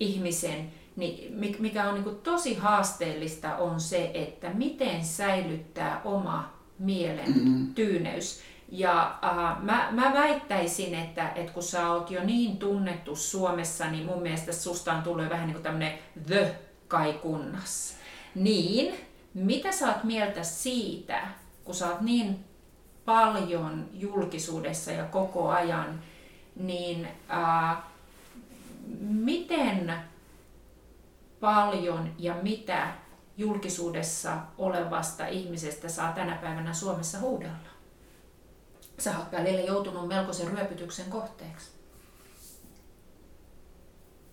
ihmisen, 0.00 0.72
niin 0.96 1.34
mikä 1.58 1.88
on 1.88 1.94
niin 1.94 2.16
tosi 2.16 2.54
haasteellista 2.54 3.56
on 3.56 3.80
se, 3.80 4.10
että 4.14 4.50
miten 4.50 5.04
säilyttää 5.04 6.00
oma 6.04 6.52
mielen 6.78 7.28
mm-hmm. 7.28 7.74
tyyneys. 7.74 8.40
Ja 8.72 9.18
äh, 9.24 9.62
mä, 9.62 9.88
mä 9.90 10.12
väittäisin, 10.14 10.94
että, 10.94 11.32
että 11.34 11.52
kun 11.52 11.62
sä 11.62 11.90
oot 11.92 12.10
jo 12.10 12.24
niin 12.24 12.56
tunnettu 12.56 13.16
Suomessa, 13.16 13.90
niin 13.90 14.06
mun 14.06 14.22
mielestä 14.22 14.52
susta 14.52 14.92
on 14.92 15.02
tullut 15.02 15.28
vähän 15.28 15.46
niin 15.46 15.54
kuin 15.54 15.62
tämmönen 15.62 15.98
the 16.26 16.54
kai 16.88 17.12
kunnas. 17.12 17.96
Niin, 18.34 18.94
mitä 19.34 19.72
sä 19.72 19.88
oot 19.88 20.04
mieltä 20.04 20.42
siitä, 20.42 21.20
kun 21.64 21.74
sä 21.74 21.88
oot 21.88 22.00
niin 22.00 22.44
paljon 23.08 23.88
julkisuudessa 23.92 24.90
ja 24.90 25.04
koko 25.04 25.48
ajan, 25.48 26.02
niin 26.56 27.08
äh, 27.30 27.76
miten 29.00 29.94
paljon 31.40 32.14
ja 32.18 32.34
mitä 32.42 32.92
julkisuudessa 33.36 34.36
olevasta 34.58 35.26
ihmisestä 35.26 35.88
saa 35.88 36.12
tänä 36.12 36.36
päivänä 36.36 36.74
Suomessa 36.74 37.18
huudella? 37.18 37.68
sä 38.98 39.18
oot 39.18 39.32
välillä 39.32 39.60
joutunut 39.60 40.08
melkoisen 40.08 40.48
ryöpytyksen 40.48 41.10
kohteeksi. 41.10 41.70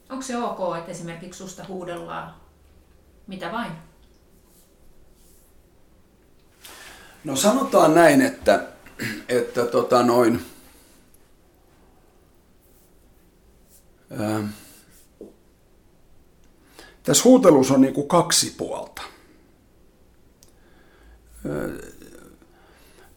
Onko 0.09 0.21
se 0.21 0.37
ok, 0.37 0.77
että 0.77 0.91
esimerkiksi 0.91 1.37
susta 1.37 1.65
huudellaan 1.67 2.35
mitä 3.27 3.51
vain? 3.51 3.71
No 7.25 7.35
sanotaan 7.35 7.95
näin, 7.95 8.21
että, 8.21 8.63
että 9.29 9.65
tota 9.65 10.03
noin, 10.03 10.41
ää, 14.19 14.43
tässä 17.03 17.23
huutelussa 17.23 17.73
on 17.73 17.81
niin 17.81 17.93
kuin 17.93 18.07
kaksi 18.07 18.53
puolta. 18.57 19.01
Ää, 21.49 21.69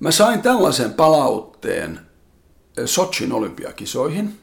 Mä 0.00 0.10
sain 0.10 0.42
tällaisen 0.42 0.92
palautteen 0.94 2.00
Sochin 2.84 3.32
olympiakisoihin. 3.32 4.40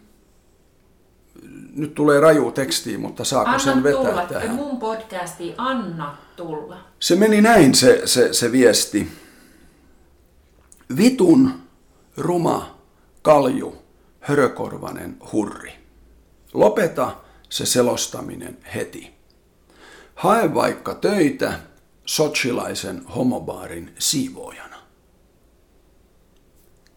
Nyt 1.76 1.96
tulee 1.96 2.20
raju 2.20 2.52
tekstiä, 2.52 2.98
mutta 2.98 3.24
saako 3.24 3.50
anna 3.50 3.60
sen 3.60 3.84
vetää 3.84 4.02
tulla. 4.04 4.26
tähän? 4.26 4.56
Mun 4.56 4.80
podcasti 4.80 5.54
Anna 5.58 6.18
tulla. 6.36 6.78
Se 7.00 7.16
meni 7.16 7.42
näin 7.42 7.76
se, 7.76 8.02
se, 8.06 8.34
se 8.34 8.52
viesti. 8.52 9.25
Vitun 10.98 11.52
ruma 12.18 12.80
kalju 13.22 13.76
hörökorvanen 14.20 15.18
hurri. 15.32 15.74
Lopeta 16.54 17.16
se 17.50 17.66
selostaminen 17.66 18.58
heti. 18.76 19.16
Hae 20.16 20.54
vaikka 20.54 20.96
töitä 20.96 21.60
sochilaisen 22.06 23.06
homobaarin 23.06 23.96
siivoojana. 24.00 24.76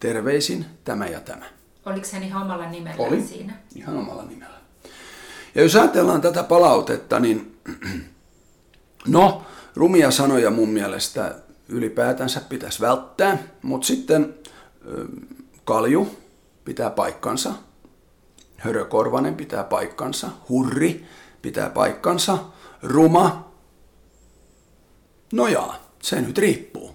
Terveisin 0.01 0.67
tämä 0.85 1.07
ja 1.07 1.21
tämä. 1.21 1.45
Oliko 1.87 2.07
hän 2.13 2.23
ihan 2.23 2.43
omalla 2.43 2.71
nimellä 2.71 3.07
Oli, 3.07 3.23
siinä? 3.23 3.59
ihan 3.75 3.97
omalla 3.97 4.25
nimellä. 4.25 4.59
Ja 5.55 5.63
jos 5.63 5.77
ajatellaan 5.77 6.21
tätä 6.21 6.43
palautetta, 6.43 7.21
niin 7.21 7.59
no, 9.07 9.43
rumia 9.75 10.11
sanoja 10.11 10.51
mun 10.51 10.69
mielestä 10.69 11.35
ylipäätänsä 11.69 12.41
pitäisi 12.49 12.81
välttää, 12.81 13.39
mutta 13.63 13.87
sitten 13.87 14.35
kalju 15.65 16.09
pitää 16.65 16.91
paikkansa, 16.91 17.53
hörökorvanen 18.57 19.35
pitää 19.35 19.65
paikkansa, 19.65 20.29
hurri 20.49 21.05
pitää 21.43 21.71
paikkansa, 21.71 22.39
ruma 22.83 23.49
No 25.33 25.49
jaa, 25.49 25.93
se 26.03 26.21
nyt 26.21 26.39
riippuu. 26.39 26.91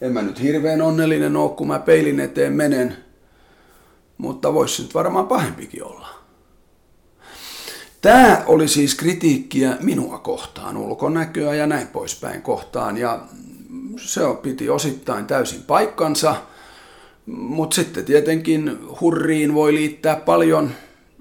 En 0.00 0.12
mä 0.12 0.22
nyt 0.22 0.42
hirveän 0.42 0.82
onnellinen 0.82 1.36
ole, 1.36 1.56
kun 1.56 1.68
mä 1.68 1.78
peilin 1.78 2.20
eteen 2.20 2.52
menen, 2.52 2.96
mutta 4.18 4.54
voisi 4.54 4.82
nyt 4.82 4.94
varmaan 4.94 5.26
pahempikin 5.26 5.84
olla. 5.84 6.17
Tämä 8.00 8.42
oli 8.46 8.68
siis 8.68 8.94
kritiikkiä 8.94 9.76
minua 9.80 10.18
kohtaan, 10.18 10.76
ulkonäköä 10.76 11.54
ja 11.54 11.66
näin 11.66 11.88
poispäin 11.88 12.42
kohtaan. 12.42 12.96
Ja 12.96 13.20
se 13.96 14.20
piti 14.42 14.70
osittain 14.70 15.26
täysin 15.26 15.62
paikkansa, 15.62 16.36
mutta 17.26 17.74
sitten 17.74 18.04
tietenkin 18.04 18.78
hurriin 19.00 19.54
voi 19.54 19.74
liittää 19.74 20.16
paljon 20.16 20.70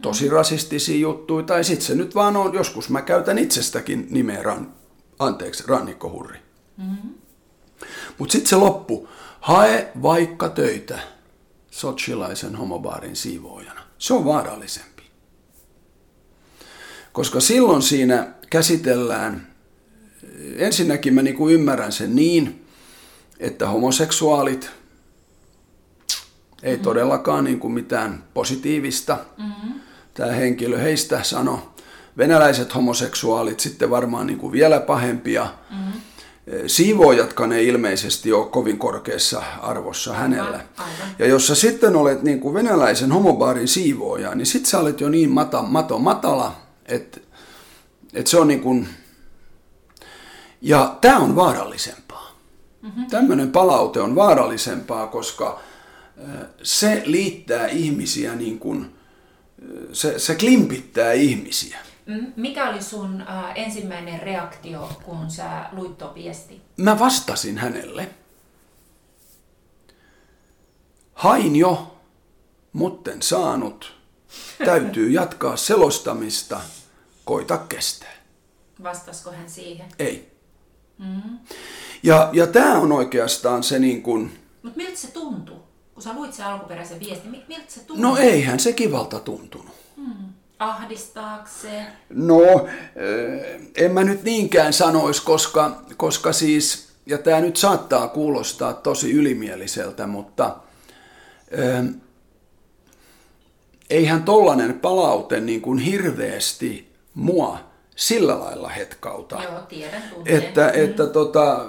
tosi 0.01 0.29
rasistisia 0.29 0.99
juttuja, 0.99 1.43
tai 1.43 1.63
sitten 1.63 1.85
se 1.85 1.95
nyt 1.95 2.15
vaan 2.15 2.37
on, 2.37 2.53
joskus 2.53 2.89
mä 2.89 3.01
käytän 3.01 3.37
itsestäkin 3.37 4.07
nimeä, 4.11 4.43
ran, 4.43 4.73
anteeksi, 5.19 5.63
rannikkohurri. 5.67 6.39
Mm-hmm. 6.77 7.09
Mutta 8.17 8.31
sitten 8.31 8.49
se 8.49 8.55
loppu, 8.55 9.09
hae 9.39 9.91
vaikka 10.01 10.49
töitä 10.49 10.99
sochilaisen 11.71 12.55
homobaarin 12.55 13.15
siivoojana. 13.15 13.81
Se 13.97 14.13
on 14.13 14.25
vaarallisempi. 14.25 14.96
Koska 17.17 17.39
silloin 17.39 17.81
siinä 17.81 18.27
käsitellään, 18.49 19.47
ensinnäkin 20.55 21.13
mä 21.13 21.21
niinku 21.21 21.49
ymmärrän 21.49 21.91
sen 21.91 22.15
niin, 22.15 22.65
että 23.39 23.69
homoseksuaalit 23.69 24.69
ei 26.63 26.73
mm-hmm. 26.73 26.83
todellakaan 26.83 27.43
niinku 27.43 27.69
mitään 27.69 28.23
positiivista. 28.33 29.17
Mm-hmm. 29.37 29.73
Tämä 30.13 30.31
henkilö 30.31 30.77
heistä 30.77 31.23
sanoi, 31.23 31.57
venäläiset 32.17 32.75
homoseksuaalit 32.75 33.59
sitten 33.59 33.89
varmaan 33.89 34.27
niinku 34.27 34.51
vielä 34.51 34.79
pahempia. 34.79 35.47
Mm-hmm 35.69 36.01
siivoojatkaan 36.67 37.51
ei 37.51 37.67
ilmeisesti 37.67 38.33
ole 38.33 38.45
kovin 38.45 38.77
korkeassa 38.77 39.43
arvossa 39.61 40.13
hänellä. 40.13 40.59
Aivan. 40.77 41.15
Ja 41.19 41.27
jos 41.27 41.47
sä 41.47 41.55
sitten 41.55 41.95
olet 41.95 42.23
niin 42.23 42.39
kuin 42.39 42.53
venäläisen 42.53 43.11
homobaarin 43.11 43.67
siivooja, 43.67 44.35
niin 44.35 44.45
sit 44.45 44.65
sä 44.65 44.79
olet 44.79 45.01
jo 45.01 45.09
niin 45.09 45.29
mata, 45.31 45.61
mato 45.61 45.99
matala, 45.99 46.66
että, 46.87 47.19
että 48.13 48.31
se 48.31 48.39
on 48.39 48.47
niin 48.47 48.61
kuin... 48.61 48.87
Ja 50.61 50.97
tämä 51.01 51.17
on 51.17 51.35
vaarallisempaa. 51.35 52.31
Mm-hmm. 52.81 53.07
Tämmöinen 53.07 53.51
palaute 53.51 54.01
on 54.01 54.15
vaarallisempaa, 54.15 55.07
koska 55.07 55.59
se 56.63 57.01
liittää 57.05 57.67
ihmisiä 57.67 58.35
niin 58.35 58.59
kuin, 58.59 58.95
se, 59.93 60.19
se 60.19 60.35
klimpittää 60.35 61.13
ihmisiä. 61.13 61.77
Mikä 62.35 62.69
oli 62.69 62.81
sun 62.81 63.21
äh, 63.21 63.51
ensimmäinen 63.55 64.21
reaktio, 64.21 64.89
kun 65.05 65.31
sä 65.31 65.65
luit 65.71 65.97
tuon 65.97 66.15
viesti? 66.15 66.61
Mä 66.77 66.99
vastasin 66.99 67.57
hänelle. 67.57 68.09
Hain 71.13 71.55
jo, 71.55 71.99
mutten 72.73 73.21
saanut. 73.21 73.96
Täytyy 74.65 75.09
jatkaa 75.09 75.57
selostamista. 75.57 76.61
Koita 77.25 77.57
kestää. 77.57 78.13
Vastasko 78.83 79.31
hän 79.31 79.49
siihen? 79.49 79.85
Ei. 79.99 80.31
Mm-hmm. 80.97 81.39
Ja, 82.03 82.29
ja 82.33 82.47
tämä 82.47 82.77
on 82.79 82.91
oikeastaan 82.91 83.63
se 83.63 83.79
niin 83.79 84.03
kuin... 84.03 84.39
Mutta 84.63 84.77
miltä 84.77 84.97
se 84.97 85.11
tuntui? 85.11 85.57
Kun 85.93 86.03
sä 86.03 86.13
luit 86.13 86.33
sen 86.33 86.45
alkuperäisen 86.45 86.99
viestin, 86.99 87.31
miltä 87.31 87.63
se 87.67 87.79
tuntui? 87.79 88.03
No 88.03 88.17
eihän 88.17 88.59
se 88.59 88.73
kivalta 88.73 89.19
tuntunut. 89.19 89.75
Mm. 89.97 90.13
Ahdistaako 90.59 91.49
se? 91.61 91.83
No, 92.09 92.67
en 93.75 93.91
mä 93.91 94.03
nyt 94.03 94.23
niinkään 94.23 94.73
sanoisi, 94.73 95.21
koska, 95.21 95.81
koska 95.97 96.33
siis, 96.33 96.87
ja 97.05 97.17
tämä 97.17 97.41
nyt 97.41 97.57
saattaa 97.57 98.07
kuulostaa 98.07 98.73
tosi 98.73 99.11
ylimieliseltä, 99.11 100.07
mutta 100.07 100.55
äh, 101.59 101.85
eihän 103.89 104.23
tollanen 104.23 104.79
palaute 104.79 105.39
niin 105.39 105.61
kuin 105.61 105.79
hirveästi 105.79 106.93
mua 107.13 107.59
sillä 107.95 108.39
lailla 108.39 108.69
hetkauta. 108.69 109.43
Joo, 109.43 109.61
tiedän, 109.69 110.03
Että, 110.25 110.71
mm. 110.75 110.83
että 110.83 111.07
tota, 111.07 111.65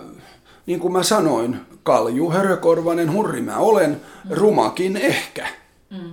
niin 0.67 0.81
kuin 0.81 0.93
mä 0.93 1.03
sanoin, 1.03 1.61
kalju, 1.83 2.31
hörökorvanen 2.31 3.13
hurri 3.13 3.41
mä 3.41 3.57
olen, 3.57 3.91
mm. 3.91 4.31
rumakin 4.31 4.97
ehkä. 4.97 5.49
Mm. 5.91 6.13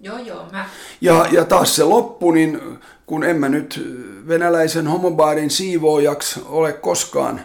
Joo, 0.00 0.18
joo. 0.18 0.46
Mä... 0.52 0.68
Ja, 1.00 1.26
ja 1.32 1.44
taas 1.44 1.76
se 1.76 1.84
loppu, 1.84 2.30
niin 2.30 2.60
kun 3.06 3.24
en 3.24 3.36
mä 3.36 3.48
nyt 3.48 3.84
venäläisen 4.28 4.86
homobaarin 4.86 5.50
siivoojaksi 5.50 6.42
ole 6.46 6.72
koskaan 6.72 7.40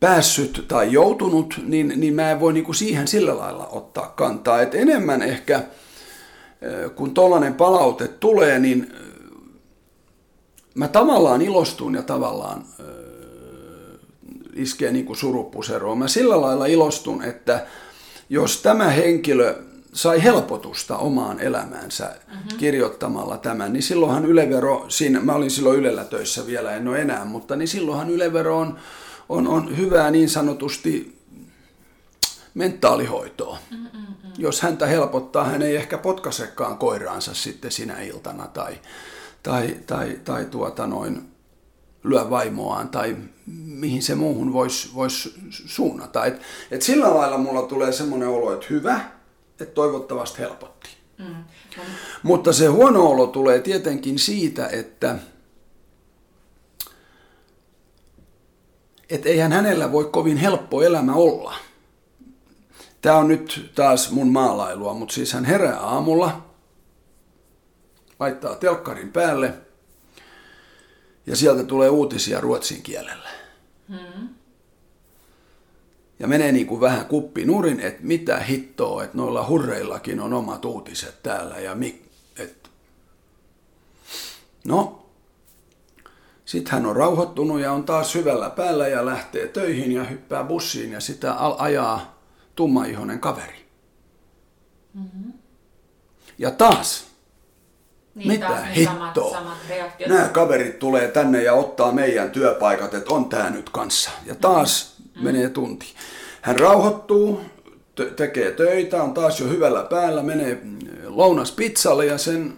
päässyt 0.00 0.64
tai 0.68 0.92
joutunut, 0.92 1.60
niin, 1.66 1.92
niin 1.96 2.14
mä 2.14 2.30
en 2.30 2.40
voi 2.40 2.52
niinku 2.52 2.72
siihen 2.72 3.08
sillä 3.08 3.38
lailla 3.38 3.66
ottaa 3.66 4.12
kantaa. 4.16 4.62
Et 4.62 4.74
enemmän 4.74 5.22
ehkä, 5.22 5.62
kun 6.94 7.14
tollainen 7.14 7.54
palaute 7.54 8.08
tulee, 8.08 8.58
niin 8.58 8.92
mä 10.74 10.88
tavallaan 10.88 11.42
ilostun 11.42 11.94
ja 11.94 12.02
tavallaan 12.02 12.64
iskee 14.54 14.92
niin 14.92 15.04
kuin 15.04 15.16
surupuseroon. 15.16 15.98
Mä 15.98 16.08
sillä 16.08 16.40
lailla 16.40 16.66
ilostun, 16.66 17.22
että 17.22 17.66
jos 18.28 18.62
tämä 18.62 18.88
henkilö 18.88 19.62
sai 19.92 20.22
helpotusta 20.22 20.98
omaan 20.98 21.40
elämäänsä 21.40 22.04
mm-hmm. 22.04 22.58
kirjoittamalla 22.58 23.38
tämän, 23.38 23.72
niin 23.72 23.82
silloinhan 23.82 24.24
Ylevero, 24.24 24.84
siinä, 24.88 25.20
mä 25.20 25.34
olin 25.34 25.50
silloin 25.50 25.78
Ylellä 25.78 26.04
töissä 26.04 26.46
vielä, 26.46 26.76
en 26.76 26.88
ole 26.88 27.00
enää, 27.00 27.24
mutta 27.24 27.56
niin 27.56 27.68
silloinhan 27.68 28.10
Ylevero 28.10 28.58
on, 28.58 28.78
on, 29.28 29.48
on 29.48 29.76
hyvää 29.76 30.10
niin 30.10 30.28
sanotusti 30.28 31.19
mentaalihoitoa. 32.54 33.58
Mm-mm. 33.70 34.06
Jos 34.38 34.60
häntä 34.60 34.86
helpottaa, 34.86 35.44
hän 35.44 35.62
ei 35.62 35.76
ehkä 35.76 35.98
potkasekaan 35.98 36.78
koiraansa 36.78 37.34
sitten 37.34 37.72
sinä 37.72 38.02
iltana 38.02 38.46
tai, 38.46 38.78
tai, 39.42 39.76
tai, 39.86 40.20
tai 40.24 40.44
tuota 40.44 40.86
noin, 40.86 41.30
lyö 42.04 42.30
vaimoaan 42.30 42.88
tai 42.88 43.16
mihin 43.64 44.02
se 44.02 44.14
muuhun 44.14 44.52
voisi 44.52 44.90
vois 44.94 45.38
suunnata. 45.50 46.24
Et, 46.24 46.40
et 46.70 46.82
sillä 46.82 47.14
lailla 47.14 47.38
mulla 47.38 47.62
tulee 47.62 47.92
semmoinen 47.92 48.28
olo, 48.28 48.52
että 48.52 48.66
hyvä, 48.70 49.00
että 49.50 49.74
toivottavasti 49.74 50.38
helpotti. 50.38 50.90
Mm. 51.18 51.24
Mm. 51.26 51.82
Mutta 52.22 52.52
se 52.52 52.66
huono 52.66 53.06
olo 53.06 53.26
tulee 53.26 53.60
tietenkin 53.60 54.18
siitä, 54.18 54.66
että 54.68 55.18
et 59.10 59.26
eihän 59.26 59.52
hänellä 59.52 59.92
voi 59.92 60.04
kovin 60.04 60.36
helppo 60.36 60.82
elämä 60.82 61.14
olla. 61.14 61.54
Tämä 63.02 63.16
on 63.16 63.28
nyt 63.28 63.70
taas 63.74 64.10
mun 64.10 64.28
maalailua, 64.28 64.94
mutta 64.94 65.14
siis 65.14 65.32
hän 65.32 65.44
herää 65.44 65.80
aamulla, 65.80 66.46
laittaa 68.20 68.54
telkkarin 68.54 69.12
päälle 69.12 69.54
ja 71.26 71.36
sieltä 71.36 71.64
tulee 71.64 71.88
uutisia 71.88 72.40
ruotsin 72.40 72.82
kielellä. 72.82 73.28
Mm 73.88 74.28
ja 76.20 76.26
menee 76.26 76.52
niin 76.52 76.66
kuin 76.66 76.80
vähän 76.80 77.06
kuppi 77.06 77.44
nurin, 77.44 77.80
että 77.80 78.00
mitä 78.02 78.38
hittoa, 78.38 79.04
että 79.04 79.16
noilla 79.16 79.46
hurreillakin 79.46 80.20
on 80.20 80.32
omat 80.32 80.64
uutiset 80.64 81.22
täällä 81.22 81.58
ja 81.58 81.74
mi, 81.74 82.02
et. 82.38 82.70
No, 84.64 85.06
sitten 86.44 86.72
hän 86.72 86.86
on 86.86 86.96
rauhoittunut 86.96 87.60
ja 87.60 87.72
on 87.72 87.84
taas 87.84 88.14
hyvällä 88.14 88.50
päällä 88.50 88.88
ja 88.88 89.06
lähtee 89.06 89.48
töihin 89.48 89.92
ja 89.92 90.04
hyppää 90.04 90.44
bussiin 90.44 90.92
ja 90.92 91.00
sitä 91.00 91.34
ajaa 91.58 92.19
tummaihoinen 92.60 93.20
kaveri. 93.20 93.66
Mm-hmm. 94.94 95.32
Ja 96.38 96.50
taas, 96.50 97.06
niin, 98.14 98.28
mitä 98.28 98.46
taas 98.46 98.76
hittoa. 98.76 99.32
Samat, 99.32 99.32
samat 99.32 99.58
Nämä 100.06 100.28
kaverit 100.28 100.78
tulee 100.78 101.08
tänne 101.08 101.42
ja 101.42 101.52
ottaa 101.52 101.92
meidän 101.92 102.30
työpaikat, 102.30 102.94
että 102.94 103.14
on 103.14 103.28
tää 103.28 103.50
nyt 103.50 103.70
kanssa. 103.70 104.10
Ja 104.26 104.34
taas 104.34 104.96
mm. 105.16 105.24
menee 105.24 105.48
tunti. 105.48 105.86
Hän 106.40 106.58
rauhoittuu, 106.58 107.40
t- 107.94 108.16
tekee 108.16 108.50
töitä, 108.50 109.02
on 109.02 109.14
taas 109.14 109.40
jo 109.40 109.48
hyvällä 109.48 109.82
päällä, 109.82 110.22
menee 110.22 110.62
lounaspizzalle 111.04 112.06
ja 112.06 112.18
sen 112.18 112.52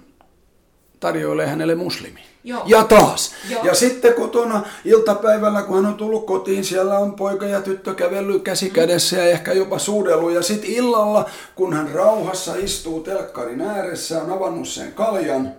tarjoilee 1.03 1.47
hänelle 1.47 1.75
muslimi. 1.75 2.21
Joo. 2.45 2.63
Ja 2.67 2.85
taas. 2.85 3.35
Joo. 3.51 3.65
Ja 3.65 3.75
sitten 3.75 4.15
kotona 4.15 4.63
iltapäivällä, 4.85 5.63
kun 5.63 5.77
hän 5.77 5.87
on 5.87 5.95
tullut 5.95 6.27
kotiin, 6.27 6.65
siellä 6.65 6.99
on 6.99 7.15
poika 7.15 7.47
ja 7.47 7.63
tyttö 7.63 7.95
kävellyt 7.95 8.43
käsi 8.43 8.69
mm. 8.69 8.73
kädessä 8.73 9.17
ja 9.17 9.25
ehkä 9.25 9.53
jopa 9.53 9.79
suudellut. 9.79 10.33
Ja 10.33 10.43
sitten 10.43 10.71
illalla, 10.71 11.31
kun 11.55 11.75
hän 11.75 11.91
rauhassa 11.91 12.55
istuu 12.55 13.01
telkkarin 13.01 13.61
ääressä, 13.61 14.23
on 14.23 14.33
avannut 14.33 14.69
sen 14.69 14.93
kaljan, 14.93 15.53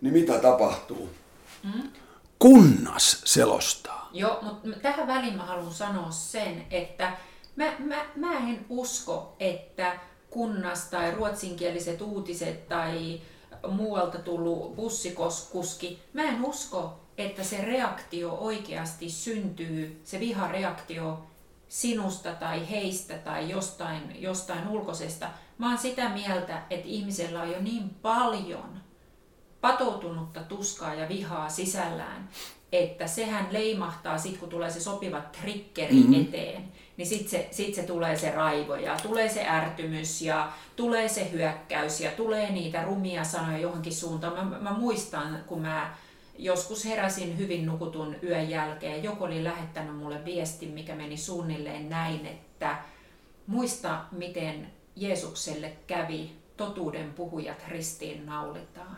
niin 0.00 0.12
mitä 0.12 0.38
tapahtuu? 0.38 1.08
Mm. 1.64 1.82
Kunnas 2.38 3.22
selostaa. 3.24 4.10
Joo, 4.12 4.38
mutta 4.42 4.80
tähän 4.82 5.06
väliin 5.06 5.36
mä 5.36 5.44
haluan 5.44 5.74
sanoa 5.74 6.10
sen, 6.10 6.64
että 6.70 7.12
mä, 7.56 7.72
mä, 7.78 8.04
mä 8.16 8.38
en 8.38 8.66
usko, 8.68 9.36
että 9.40 9.92
kunnas 10.30 10.84
tai 10.84 11.10
ruotsinkieliset 11.10 12.00
uutiset 12.00 12.68
tai 12.68 13.20
muualta 13.70 14.18
tullut 14.18 14.76
bussikuski, 14.76 15.98
mä 16.12 16.22
en 16.22 16.44
usko, 16.44 17.00
että 17.18 17.44
se 17.44 17.64
reaktio 17.64 18.34
oikeasti 18.34 19.10
syntyy, 19.10 20.00
se 20.04 20.20
vihareaktio 20.20 21.26
sinusta 21.68 22.34
tai 22.34 22.70
heistä 22.70 23.14
tai 23.14 23.50
jostain, 23.50 24.22
jostain 24.22 24.68
ulkoisesta. 24.68 25.28
Mä 25.58 25.68
oon 25.68 25.78
sitä 25.78 26.08
mieltä, 26.08 26.62
että 26.70 26.88
ihmisellä 26.88 27.42
on 27.42 27.50
jo 27.50 27.60
niin 27.60 27.90
paljon 27.90 28.80
patoutunutta 29.60 30.40
tuskaa 30.40 30.94
ja 30.94 31.08
vihaa 31.08 31.48
sisällään, 31.48 32.28
että 32.72 33.06
sehän 33.06 33.46
leimahtaa 33.50 34.18
sitten, 34.18 34.40
kun 34.40 34.48
tulee 34.48 34.70
se 34.70 34.80
sopiva 34.80 35.20
triggeri 35.20 35.94
mm-hmm. 35.94 36.20
eteen, 36.20 36.72
niin 36.98 37.06
sitten 37.06 37.30
se, 37.30 37.48
sit 37.50 37.74
se 37.74 37.82
tulee 37.82 38.16
se 38.16 38.30
raivo 38.30 38.74
ja 38.74 38.96
tulee 39.02 39.28
se 39.28 39.48
ärtymys 39.48 40.22
ja 40.22 40.52
tulee 40.76 41.08
se 41.08 41.30
hyökkäys 41.32 42.00
ja 42.00 42.10
tulee 42.10 42.50
niitä 42.52 42.84
rumia 42.84 43.24
sanoja 43.24 43.58
johonkin 43.58 43.94
suuntaan. 43.94 44.48
Mä, 44.48 44.58
mä 44.58 44.78
muistan, 44.78 45.44
kun 45.46 45.60
mä 45.60 45.94
joskus 46.38 46.84
heräsin 46.84 47.38
hyvin 47.38 47.66
nukutun 47.66 48.16
yön 48.22 48.50
jälkeen, 48.50 49.04
joku 49.04 49.24
oli 49.24 49.44
lähettänyt 49.44 49.96
mulle 49.96 50.24
viestin, 50.24 50.70
mikä 50.70 50.94
meni 50.94 51.16
suunnilleen 51.16 51.88
näin, 51.88 52.26
että 52.26 52.78
muista 53.46 54.04
miten 54.12 54.70
Jeesukselle 54.96 55.72
kävi 55.86 56.32
totuuden 56.56 57.12
puhujat 57.12 57.64
ristiin 57.68 58.26
naulitaan. 58.26 58.96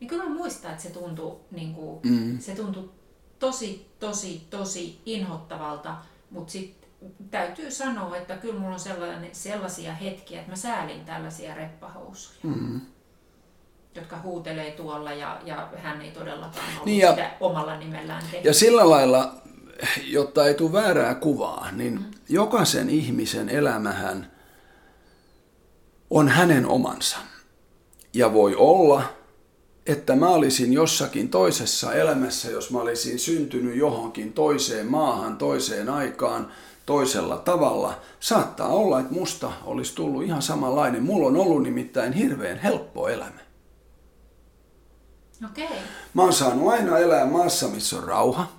Niin 0.00 0.08
kyllä 0.08 0.24
mä 0.24 0.34
muistan, 0.34 0.70
että 0.70 0.82
se 0.82 0.90
tuntui, 0.90 1.36
niin 1.50 1.74
kuin, 1.74 2.00
mm. 2.02 2.38
se 2.38 2.54
tuntui 2.54 2.90
tosi, 3.38 3.86
tosi, 3.98 4.46
tosi 4.50 5.00
inhottavalta, 5.06 5.96
mutta 6.30 6.52
sitten 6.52 6.79
täytyy 7.30 7.70
sanoa, 7.70 8.16
että 8.16 8.36
kyllä 8.36 8.60
mulla 8.60 8.74
on 8.74 8.80
sellainen, 8.80 9.34
sellaisia 9.34 9.92
hetkiä, 9.94 10.38
että 10.38 10.52
mä 10.52 10.56
säälin 10.56 11.04
tällaisia 11.04 11.54
reppahousuja. 11.54 12.40
Mm 12.42 12.80
jotka 13.94 14.20
huutelee 14.22 14.70
tuolla 14.70 15.12
ja, 15.12 15.40
ja 15.44 15.68
hän 15.76 16.02
ei 16.02 16.10
todellakaan 16.10 16.66
ollut 16.72 16.84
niin 16.84 16.98
ja, 16.98 17.10
sitä 17.10 17.30
omalla 17.40 17.76
nimellään 17.76 18.22
tehnyt. 18.30 18.44
Ja 18.44 18.54
sillä 18.54 18.90
lailla, 18.90 19.34
jotta 20.06 20.46
ei 20.46 20.54
tule 20.54 20.72
väärää 20.72 21.14
kuvaa, 21.14 21.68
niin 21.72 21.92
mm. 21.92 22.04
jokaisen 22.28 22.90
ihmisen 22.90 23.48
elämähän 23.48 24.32
on 26.10 26.28
hänen 26.28 26.66
omansa. 26.66 27.18
Ja 28.14 28.32
voi 28.32 28.54
olla, 28.54 29.02
että 29.86 30.16
mä 30.16 30.28
olisin 30.28 30.72
jossakin 30.72 31.28
toisessa 31.28 31.94
elämässä, 31.94 32.50
jos 32.50 32.70
mä 32.70 32.80
olisin 32.80 33.18
syntynyt 33.18 33.76
johonkin 33.76 34.32
toiseen 34.32 34.86
maahan, 34.86 35.38
toiseen 35.38 35.88
aikaan, 35.88 36.52
toisella 36.90 37.36
tavalla. 37.36 37.94
Saattaa 38.20 38.68
olla, 38.68 39.00
että 39.00 39.12
musta 39.14 39.52
olisi 39.64 39.94
tullut 39.94 40.22
ihan 40.22 40.42
samanlainen. 40.42 41.02
Mulla 41.02 41.26
on 41.26 41.36
ollut 41.36 41.62
nimittäin 41.62 42.12
hirveän 42.12 42.58
helppo 42.58 43.08
elämä. 43.08 43.40
Okay. 45.44 45.76
Mä 46.14 46.22
oon 46.22 46.32
saanut 46.32 46.68
aina 46.68 46.98
elää 46.98 47.26
maassa, 47.26 47.68
missä 47.68 47.96
on 47.96 48.04
rauha, 48.04 48.52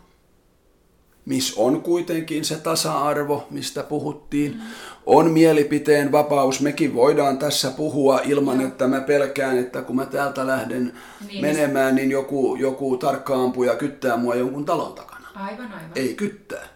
missä 1.25 1.61
on 1.61 1.81
kuitenkin 1.81 2.45
se 2.45 2.55
tasa-arvo, 2.55 3.47
mistä 3.49 3.83
puhuttiin. 3.83 4.53
Mm. 4.53 4.61
On 5.05 5.31
mielipiteen 5.31 6.11
vapaus, 6.11 6.61
mekin 6.61 6.95
voidaan 6.95 7.37
tässä 7.37 7.71
puhua 7.71 8.19
ilman, 8.23 8.61
Joo. 8.61 8.67
että 8.67 8.87
mä 8.87 9.01
pelkään, 9.01 9.57
että 9.57 9.81
kun 9.81 9.95
mä 9.95 10.05
täältä 10.05 10.47
lähden 10.47 10.93
niin, 11.27 11.41
menemään, 11.41 11.95
niin 11.95 12.11
joku, 12.11 12.55
joku 12.55 12.97
tarkka 12.97 13.43
ampuja 13.43 13.75
kyttää 13.75 14.17
mua 14.17 14.35
jonkun 14.35 14.65
talon 14.65 14.93
takana. 14.93 15.27
Aivan, 15.35 15.73
aivan. 15.73 15.91
Ei 15.95 16.13
kyttää. 16.13 16.67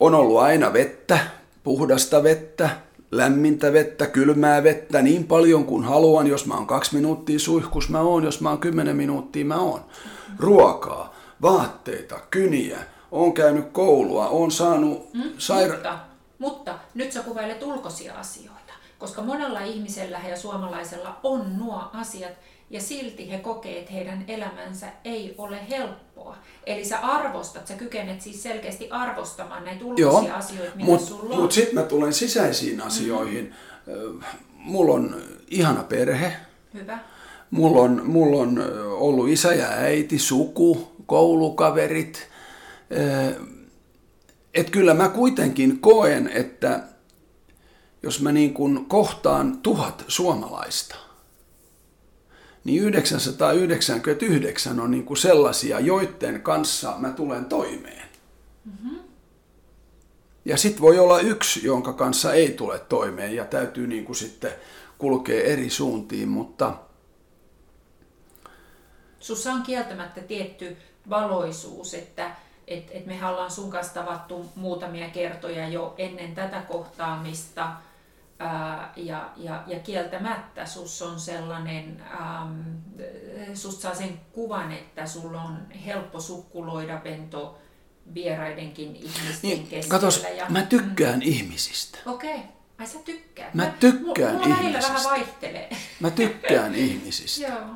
On 0.00 0.14
ollut 0.14 0.40
aina 0.40 0.72
vettä, 0.72 1.18
puhdasta 1.64 2.22
vettä, 2.22 2.70
lämmintä 3.10 3.72
vettä, 3.72 4.06
kylmää 4.06 4.62
vettä 4.62 5.02
niin 5.02 5.24
paljon 5.24 5.64
kuin 5.64 5.84
haluan. 5.84 6.26
Jos 6.26 6.46
mä 6.46 6.54
oon 6.54 6.66
kaksi 6.66 6.94
minuuttia 6.94 7.38
suihkus, 7.38 7.88
mä 7.88 8.00
oon. 8.00 8.24
Jos 8.24 8.40
mä 8.40 8.50
oon 8.50 8.58
kymmenen 8.58 8.96
minuuttia, 8.96 9.44
mä 9.44 9.56
oon. 9.56 9.80
Ruokaa, 10.38 11.14
vaatteita, 11.42 12.20
kyniä, 12.30 12.78
oon 13.10 13.32
käynyt 13.32 13.66
koulua, 13.72 14.28
oon 14.28 14.50
saanut 14.50 15.14
mm, 15.14 15.22
saira... 15.38 15.74
Mutta, 15.74 15.98
mutta 16.38 16.78
nyt 16.94 17.12
sä 17.12 17.22
kuvailet 17.22 17.62
ulkoisia 17.62 18.14
asioita, 18.14 18.72
koska 18.98 19.22
monella 19.22 19.60
ihmisellä 19.60 20.20
ja 20.28 20.36
suomalaisella 20.36 21.20
on 21.22 21.58
nuo 21.58 21.90
asiat, 21.92 22.32
ja 22.70 22.80
silti 22.80 23.30
he 23.30 23.38
kokee, 23.38 23.78
että 23.78 23.92
heidän 23.92 24.24
elämänsä 24.28 24.86
ei 25.04 25.34
ole 25.38 25.68
helppoa. 25.70 26.36
Eli 26.66 26.84
sä 26.84 26.98
arvostat, 26.98 27.66
sä 27.66 27.74
kykenet 27.74 28.20
siis 28.20 28.42
selkeästi 28.42 28.90
arvostamaan 28.90 29.64
näitä 29.64 29.84
ulkoisia 29.84 30.28
Joo, 30.28 30.38
asioita, 30.38 30.76
mitä 30.76 30.90
mut, 30.90 31.00
sulla 31.00 31.34
on. 31.34 31.40
Mutta 31.40 31.54
sitten 31.54 31.74
mä 31.74 31.82
tulen 31.82 32.12
sisäisiin 32.12 32.80
asioihin. 32.80 33.54
Mm-hmm. 33.86 34.20
Mulla 34.54 34.94
on 34.94 35.22
ihana 35.50 35.82
perhe. 35.82 36.32
Hyvä. 36.74 36.98
Mulla 37.50 37.82
on, 37.82 38.02
mulla 38.04 38.42
on 38.42 38.62
ollut 38.90 39.28
isä 39.28 39.54
ja 39.54 39.68
äiti, 39.68 40.18
suku, 40.18 40.92
koulukaverit. 41.06 42.28
Että 44.54 44.72
kyllä 44.72 44.94
mä 44.94 45.08
kuitenkin 45.08 45.80
koen, 45.80 46.30
että 46.34 46.82
jos 48.02 48.20
mä 48.20 48.32
niin 48.32 48.54
kun 48.54 48.86
kohtaan 48.88 49.58
tuhat 49.58 50.04
suomalaista, 50.08 50.96
niin 52.66 52.82
999 52.82 54.80
on 54.80 54.90
niin 54.90 55.04
kuin 55.04 55.16
sellaisia, 55.16 55.80
joiden 55.80 56.42
kanssa 56.42 56.94
mä 56.98 57.10
tulen 57.10 57.44
toimeen. 57.44 58.08
Mm-hmm. 58.64 58.98
Ja 60.44 60.56
sitten 60.56 60.82
voi 60.82 60.98
olla 60.98 61.20
yksi, 61.20 61.66
jonka 61.66 61.92
kanssa 61.92 62.34
ei 62.34 62.52
tule 62.52 62.78
toimeen 62.78 63.36
ja 63.36 63.44
täytyy 63.44 63.86
niin 63.86 64.04
kuin 64.04 64.16
sitten 64.16 64.52
kulkea 64.98 65.44
eri 65.44 65.70
suuntiin, 65.70 66.28
mutta... 66.28 66.74
Sussa 69.20 69.52
on 69.52 69.62
kieltämättä 69.62 70.20
tietty 70.20 70.76
valoisuus, 71.08 71.94
että 71.94 72.30
et, 72.66 72.90
et 72.90 73.06
me 73.06 73.26
ollaan 73.26 73.50
sun 73.50 73.70
kanssa 73.70 73.94
tavattu 73.94 74.46
muutamia 74.54 75.08
kertoja 75.08 75.68
jo 75.68 75.94
ennen 75.98 76.34
tätä 76.34 76.62
kohtaamista– 76.68 77.72
ja, 78.96 79.32
ja, 79.36 79.64
ja 79.66 79.78
kieltämättä 79.78 80.66
sus 80.66 81.02
on 81.02 81.20
sellainen, 81.20 82.02
ähm, 82.20 82.60
susta 83.54 83.82
saa 83.82 83.94
sen 83.94 84.20
kuvan, 84.32 84.72
että 84.72 85.06
sulla 85.06 85.42
on 85.42 85.58
helppo 85.86 86.20
sukkuloida 86.20 87.00
bento 87.04 87.58
vieraidenkin 88.14 88.96
ihmisten 88.96 89.32
niin, 89.42 89.66
keskellä. 89.66 89.88
Katos, 89.88 90.26
ja, 90.36 90.46
mä 90.48 90.62
tykkään 90.62 91.14
mm. 91.18 91.22
ihmisistä. 91.22 91.98
Okei, 92.06 92.34
okay. 92.34 92.46
ai 92.78 92.86
sä 92.86 92.98
tykkäät. 93.04 93.54
Mä 93.54 93.66
tykkään 93.80 94.34
mulla 94.34 94.56
ihmisistä. 94.56 94.92
vähän 94.92 95.04
vaihtelee. 95.04 95.76
Mä 96.00 96.10
tykkään 96.10 96.74
ihmisistä. 96.84 97.46
Joo. 97.46 97.66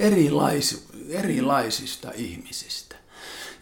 Erilais, 0.00 0.88
erilaisista 1.08 2.12
ihmisistä. 2.14 2.96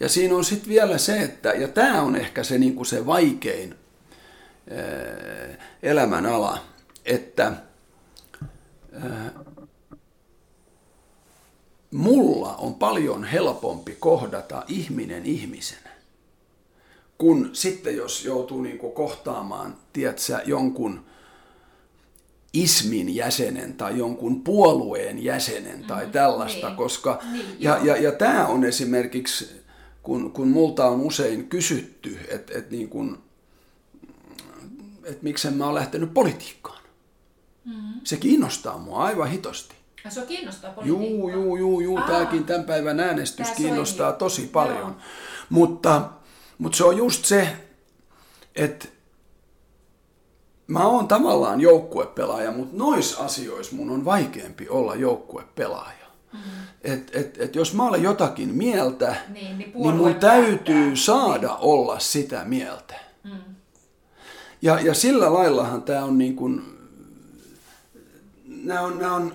Ja 0.01 0.09
siinä 0.09 0.37
on 0.37 0.45
sitten 0.45 0.69
vielä 0.69 0.99
se, 0.99 1.23
että, 1.23 1.49
ja 1.49 1.69
tämä 1.69 2.03
on 2.03 2.17
ehkä 2.17 2.45
se, 2.45 2.59
niinku 2.59 2.85
se 2.85 3.07
vaikein 3.07 3.75
elämän 5.83 6.27
ala, 6.27 6.59
että 7.05 7.53
mulla 11.91 12.57
on 12.57 12.75
paljon 12.75 13.25
helpompi 13.25 13.97
kohdata 14.01 14.65
ihminen 14.69 15.27
ihmisenä, 15.27 15.91
kun 17.19 17.51
sitten 17.53 17.97
jos 17.97 18.25
joutuu 18.25 18.63
niin 18.63 18.79
kohtaamaan, 18.79 19.77
tiedätkö, 19.93 20.41
jonkun 20.47 21.05
ismin 22.55 23.15
jäsenen 23.15 23.75
tai 23.75 23.99
jonkun 23.99 24.45
puolueen 24.45 25.25
jäsenen 25.25 25.85
tai 25.85 26.07
mm, 26.07 26.13
tällaista, 26.13 26.67
niin, 26.67 26.77
koska, 26.77 27.23
niin, 27.33 27.47
ja, 27.59 27.81
ja, 27.83 27.97
ja 27.97 28.13
tämä 28.13 28.47
on 28.47 28.65
esimerkiksi, 28.65 29.63
kun, 30.03 30.33
kun 30.33 30.49
multa 30.49 30.87
on 30.87 31.01
usein 31.01 31.49
kysytty, 31.49 32.19
että 32.29 32.59
et 32.59 32.71
niin 32.71 32.89
kuin, 32.89 33.19
että 35.05 35.23
miksen 35.23 35.55
mä 35.55 35.65
oon 35.65 35.75
lähtenyt 35.75 36.15
politiikkaan. 36.15 36.83
Mm-hmm. 37.65 38.01
Se 38.05 38.17
kiinnostaa 38.17 38.79
mua 38.79 39.05
aivan 39.05 39.29
hitosti. 39.29 39.75
Ja 40.05 40.11
se 40.11 40.27
kiinnostaa 40.27 40.73
politiikkaa? 40.73 41.09
Juu, 41.09 41.29
juu, 41.29 41.57
juu, 41.57 41.81
juu. 41.81 42.01
Tämäkin 42.01 42.45
tämän 42.45 42.65
päivän 42.65 43.01
äänestys 43.01 43.47
Tää 43.47 43.57
kiinnostaa 43.57 44.11
soini. 44.11 44.19
tosi 44.19 44.47
paljon. 44.53 44.97
Mutta, 45.51 46.11
mutta 46.59 46.77
se 46.79 46.85
on 46.85 46.97
just 46.97 47.25
se, 47.25 47.57
että 48.55 48.89
mä 50.67 50.87
oon 50.87 51.09
tavallaan 51.09 51.61
joukkuepelaaja, 51.61 52.53
mutta 52.53 52.77
noissa 52.77 53.25
asioissa 53.25 53.77
mun 53.77 53.91
on 53.91 54.05
vaikeampi 54.05 54.69
olla 54.69 54.95
joukkuepelaaja. 54.95 56.05
Mm-hmm. 56.33 56.53
Et, 56.85 57.11
et, 57.17 57.41
et 57.41 57.55
jos 57.55 57.75
mä 57.75 57.87
olen 57.87 58.03
jotakin 58.03 58.55
mieltä, 58.55 59.17
niin, 59.29 59.59
niin, 59.59 59.59
niin 59.59 59.97
mun 59.97 60.15
täytyy 60.15 60.75
päättää. 60.75 60.97
saada 60.97 61.49
niin. 61.49 61.57
olla 61.61 61.99
sitä 61.99 62.45
mieltä. 62.45 62.95
Mm. 63.25 63.54
Ja, 64.65 64.81
ja 64.81 64.95
sillä 64.95 65.33
laillahan 65.33 65.83
tämä 65.83 66.05
on 66.05 66.19
niin 66.19 66.37
kuin, 66.37 66.63
nämä 68.47 68.81
on, 68.81 68.99
nämä 68.99 69.15
on, 69.15 69.33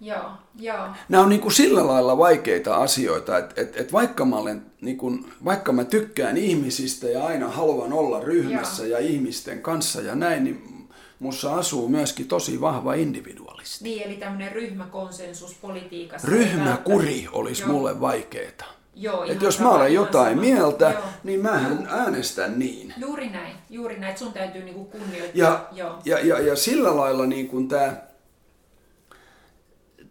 Joo, 0.00 0.30
joo. 0.58 0.88
Nämä 1.08 1.22
on 1.22 1.28
niin 1.28 1.40
kuin 1.40 1.52
sillä 1.52 1.86
lailla 1.86 2.18
vaikeita 2.18 2.76
asioita, 2.76 3.38
että, 3.38 3.60
että, 3.60 3.80
että 3.80 3.92
vaikka, 3.92 4.24
mä 4.24 4.36
olen, 4.36 4.62
niin 4.80 4.96
kuin, 4.96 5.32
vaikka 5.44 5.72
mä 5.72 5.84
tykkään 5.84 6.36
ihmisistä 6.36 7.06
ja 7.06 7.24
aina 7.26 7.48
haluan 7.48 7.92
olla 7.92 8.20
ryhmässä 8.20 8.86
joo. 8.86 8.98
ja 8.98 9.06
ihmisten 9.06 9.62
kanssa 9.62 10.00
ja 10.00 10.14
näin, 10.14 10.44
niin 10.44 10.88
mussa 11.18 11.54
asuu 11.54 11.88
myöskin 11.88 12.28
tosi 12.28 12.60
vahva 12.60 12.94
individuaali. 12.94 13.54
normaalisti. 13.64 13.84
Niin, 13.84 14.02
eli 14.02 14.16
tämmöinen 14.16 14.52
ryhmäkonsensus 14.52 15.54
politiikassa. 15.54 16.28
Ryhmäkuri 16.28 17.28
olisi 17.32 17.62
Joo. 17.62 17.72
mulle 17.72 18.00
vaikeeta. 18.00 18.64
Joo, 18.96 19.24
että 19.24 19.44
jos 19.44 19.60
mä 19.60 19.70
olen 19.70 19.94
jotain 19.94 20.34
sama. 20.36 20.40
mieltä, 20.40 20.90
Joo. 20.90 21.02
niin 21.24 21.40
mähän 21.40 21.86
äänestän 21.90 22.58
niin. 22.58 22.94
Juuri 22.96 23.30
näin, 23.30 23.56
juuri 23.70 23.98
näin, 23.98 24.18
sun 24.18 24.32
täytyy 24.32 24.62
niinku 24.62 24.84
kunnioittaa. 24.84 25.30
Ja, 25.34 25.68
Joo. 25.72 25.98
Ja, 26.04 26.18
ja, 26.20 26.40
ja 26.40 26.56
sillä 26.56 26.96
lailla 26.96 27.26
niin 27.26 27.48
kuin 27.48 27.68
tämä, 27.68 27.96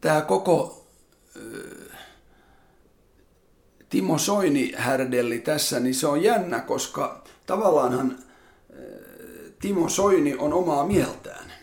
tämä 0.02 0.22
koko 0.22 0.86
äh, 1.38 1.98
Timo 3.90 4.18
Soini 4.18 4.72
härdelli 4.76 5.40
tässä, 5.40 5.80
niin 5.80 5.96
se 5.96 6.08
on 6.08 6.24
jännä, 6.24 6.60
koska 6.60 7.24
tavallaanhan 7.46 8.12
äh, 8.12 8.78
Timo 9.62 9.90
Soini 9.90 10.36
on 10.38 10.54
omaa 10.54 10.86
mieltään. 10.86 11.54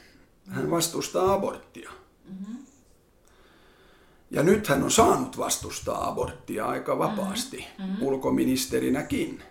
Hän 0.48 0.70
vastustaa 0.70 1.33
aborttia. 1.33 1.69
Ja 4.30 4.42
nyt 4.42 4.66
hän 4.66 4.82
on 4.82 4.90
saanut 4.90 5.38
vastustaa 5.38 6.08
aborttia 6.08 6.66
aika 6.66 6.98
vapaasti, 6.98 7.66
mm-hmm. 7.78 8.02
ulkoministerinäkin. 8.02 9.42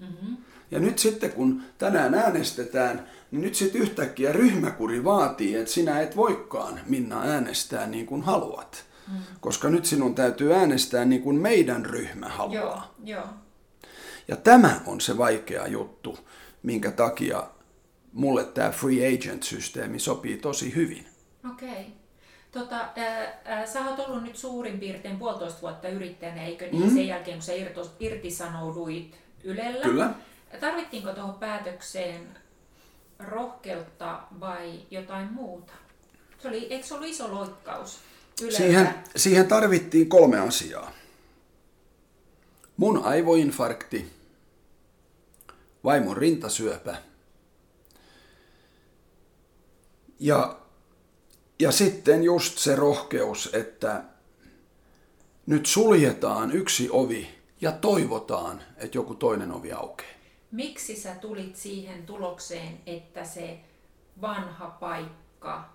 Mm-hmm. 0.00 0.36
Ja 0.70 0.78
nyt 0.78 0.98
sitten 0.98 1.32
kun 1.32 1.62
tänään 1.78 2.14
äänestetään, 2.14 3.06
niin 3.30 3.42
nyt 3.42 3.54
sitten 3.54 3.80
yhtäkkiä 3.80 4.32
ryhmäkuri 4.32 5.04
vaatii, 5.04 5.54
että 5.54 5.72
sinä 5.72 6.00
et 6.00 6.16
voikaan 6.16 6.80
Minna 6.86 7.22
äänestää 7.22 7.86
niin 7.86 8.06
kuin 8.06 8.22
haluat. 8.22 8.84
Mm. 9.08 9.18
Koska 9.40 9.70
nyt 9.70 9.84
sinun 9.84 10.14
täytyy 10.14 10.54
äänestää 10.54 11.04
niin 11.04 11.22
kuin 11.22 11.36
meidän 11.36 11.84
ryhmä 11.84 12.28
haluaa. 12.28 12.94
Joo, 13.04 13.16
joo. 13.16 13.26
Ja 14.28 14.36
tämä 14.36 14.80
on 14.86 15.00
se 15.00 15.18
vaikea 15.18 15.66
juttu, 15.66 16.18
minkä 16.62 16.90
takia 16.90 17.46
mulle 18.12 18.44
tämä 18.44 18.70
free 18.70 19.14
agent-systeemi 19.14 19.98
sopii 19.98 20.36
tosi 20.36 20.74
hyvin. 20.74 21.06
Okei. 21.52 21.70
Okay. 21.70 21.84
Tota, 22.52 22.88
ää, 22.96 23.40
ää, 23.44 23.66
sä 23.66 23.84
oot 23.84 23.98
ollut 23.98 24.22
nyt 24.22 24.36
suurin 24.36 24.80
piirtein 24.80 25.18
puolitoista 25.18 25.62
vuotta 25.62 25.88
yrittäjänä, 25.88 26.44
eikö 26.44 26.66
niin? 26.70 26.82
Mm. 26.82 26.94
Sen 26.94 27.06
jälkeen, 27.06 27.36
kun 27.36 27.42
sä 27.42 27.52
irtos, 27.52 27.90
irtisanouduit 28.00 29.16
Ylellä. 29.44 29.84
Kyllä. 29.84 30.14
Tarvittiinko 30.60 31.12
tuohon 31.12 31.34
päätökseen 31.34 32.38
rohkeutta 33.18 34.20
vai 34.40 34.80
jotain 34.90 35.32
muuta? 35.32 35.72
Se 36.38 36.48
oli, 36.48 36.66
eikö 36.70 36.86
se 36.86 36.94
ollut 36.94 37.08
iso 37.08 37.34
loikkaus 37.34 37.98
Yleltä? 38.42 38.56
Siihen, 38.56 38.94
siihen 39.16 39.48
tarvittiin 39.48 40.08
kolme 40.08 40.40
asiaa. 40.40 40.92
Mun 42.76 43.04
aivoinfarkti, 43.04 44.12
vaimon 45.84 46.16
rintasyöpä 46.16 46.96
ja 50.20 50.58
ja 51.58 51.72
sitten 51.72 52.22
just 52.22 52.58
se 52.58 52.76
rohkeus, 52.76 53.50
että 53.52 54.04
nyt 55.46 55.66
suljetaan 55.66 56.52
yksi 56.52 56.88
ovi 56.90 57.28
ja 57.60 57.72
toivotaan, 57.72 58.62
että 58.76 58.98
joku 58.98 59.14
toinen 59.14 59.52
ovi 59.52 59.72
aukeaa. 59.72 60.18
Miksi 60.50 60.96
sä 60.96 61.14
tulit 61.14 61.56
siihen 61.56 62.06
tulokseen, 62.06 62.80
että 62.86 63.24
se 63.24 63.60
vanha 64.20 64.66
paikka 64.66 65.72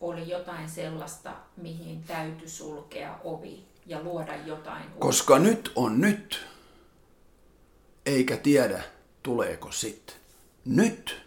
oli 0.00 0.28
jotain 0.28 0.70
sellaista, 0.70 1.32
mihin 1.56 2.02
täytyy 2.02 2.48
sulkea 2.48 3.18
ovi 3.24 3.64
ja 3.86 4.02
luoda 4.02 4.36
jotain 4.36 4.82
uutta? 4.82 4.98
Koska 4.98 5.38
nyt 5.38 5.72
on 5.76 6.00
nyt, 6.00 6.46
eikä 8.06 8.36
tiedä 8.36 8.82
tuleeko 9.22 9.72
sit. 9.72 10.16
Nyt 10.64 11.22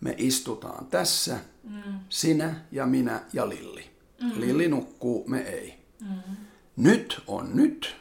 me 0.00 0.14
istutaan 0.18 0.86
tässä 0.86 1.38
Mm. 1.68 1.98
Sinä 2.08 2.54
ja 2.72 2.86
minä 2.86 3.20
ja 3.32 3.48
Lilli. 3.48 3.90
Mm. 4.22 4.40
Lilli 4.40 4.68
nukkuu, 4.68 5.28
me 5.28 5.40
ei. 5.40 5.74
Mm. 6.00 6.36
Nyt 6.76 7.22
on 7.26 7.56
nyt. 7.56 7.96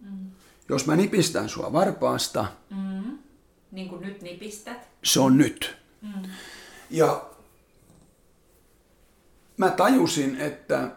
Mm. 0.00 0.30
Jos 0.68 0.86
mä 0.86 0.96
nipistän 0.96 1.48
sua 1.48 1.72
varpaasta. 1.72 2.46
Mm. 2.70 3.18
Niin 3.70 3.88
kuin 3.88 4.02
nyt 4.02 4.22
nipistät. 4.22 4.88
Se 5.04 5.20
on 5.20 5.38
nyt. 5.38 5.76
Mm. 6.02 6.22
Ja 6.90 7.30
mä 9.56 9.70
tajusin, 9.70 10.40
että 10.40 10.90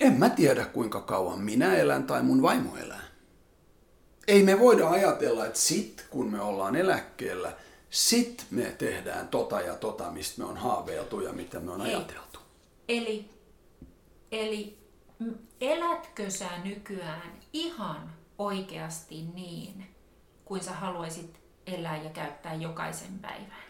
en 0.00 0.12
mä 0.12 0.30
tiedä 0.30 0.64
kuinka 0.64 1.00
kauan 1.00 1.40
minä 1.40 1.76
elän 1.76 2.04
tai 2.04 2.22
mun 2.22 2.42
vaimo 2.42 2.76
elää. 2.76 3.02
Ei 4.28 4.42
me 4.42 4.58
voida 4.58 4.88
ajatella, 4.88 5.46
että 5.46 5.58
sit 5.58 6.06
kun 6.10 6.30
me 6.30 6.40
ollaan 6.40 6.76
eläkkeellä– 6.76 7.52
sitten 7.90 8.46
me 8.50 8.64
tehdään 8.78 9.28
tota 9.28 9.60
ja 9.60 9.74
tota, 9.74 10.10
mistä 10.10 10.42
me 10.42 10.48
on 10.48 10.56
haaveiltu 10.56 11.20
ja 11.20 11.32
mitä 11.32 11.60
me 11.60 11.70
on 11.70 11.80
Hei. 11.80 11.94
ajateltu. 11.94 12.38
Eli, 12.88 13.30
eli 14.32 14.78
elätkö 15.60 16.30
sä 16.30 16.48
nykyään 16.64 17.32
ihan 17.52 18.12
oikeasti 18.38 19.24
niin, 19.34 19.86
kuin 20.44 20.64
sä 20.64 20.72
haluaisit 20.72 21.40
elää 21.66 22.02
ja 22.02 22.10
käyttää 22.10 22.54
jokaisen 22.54 23.18
päivän? 23.22 23.68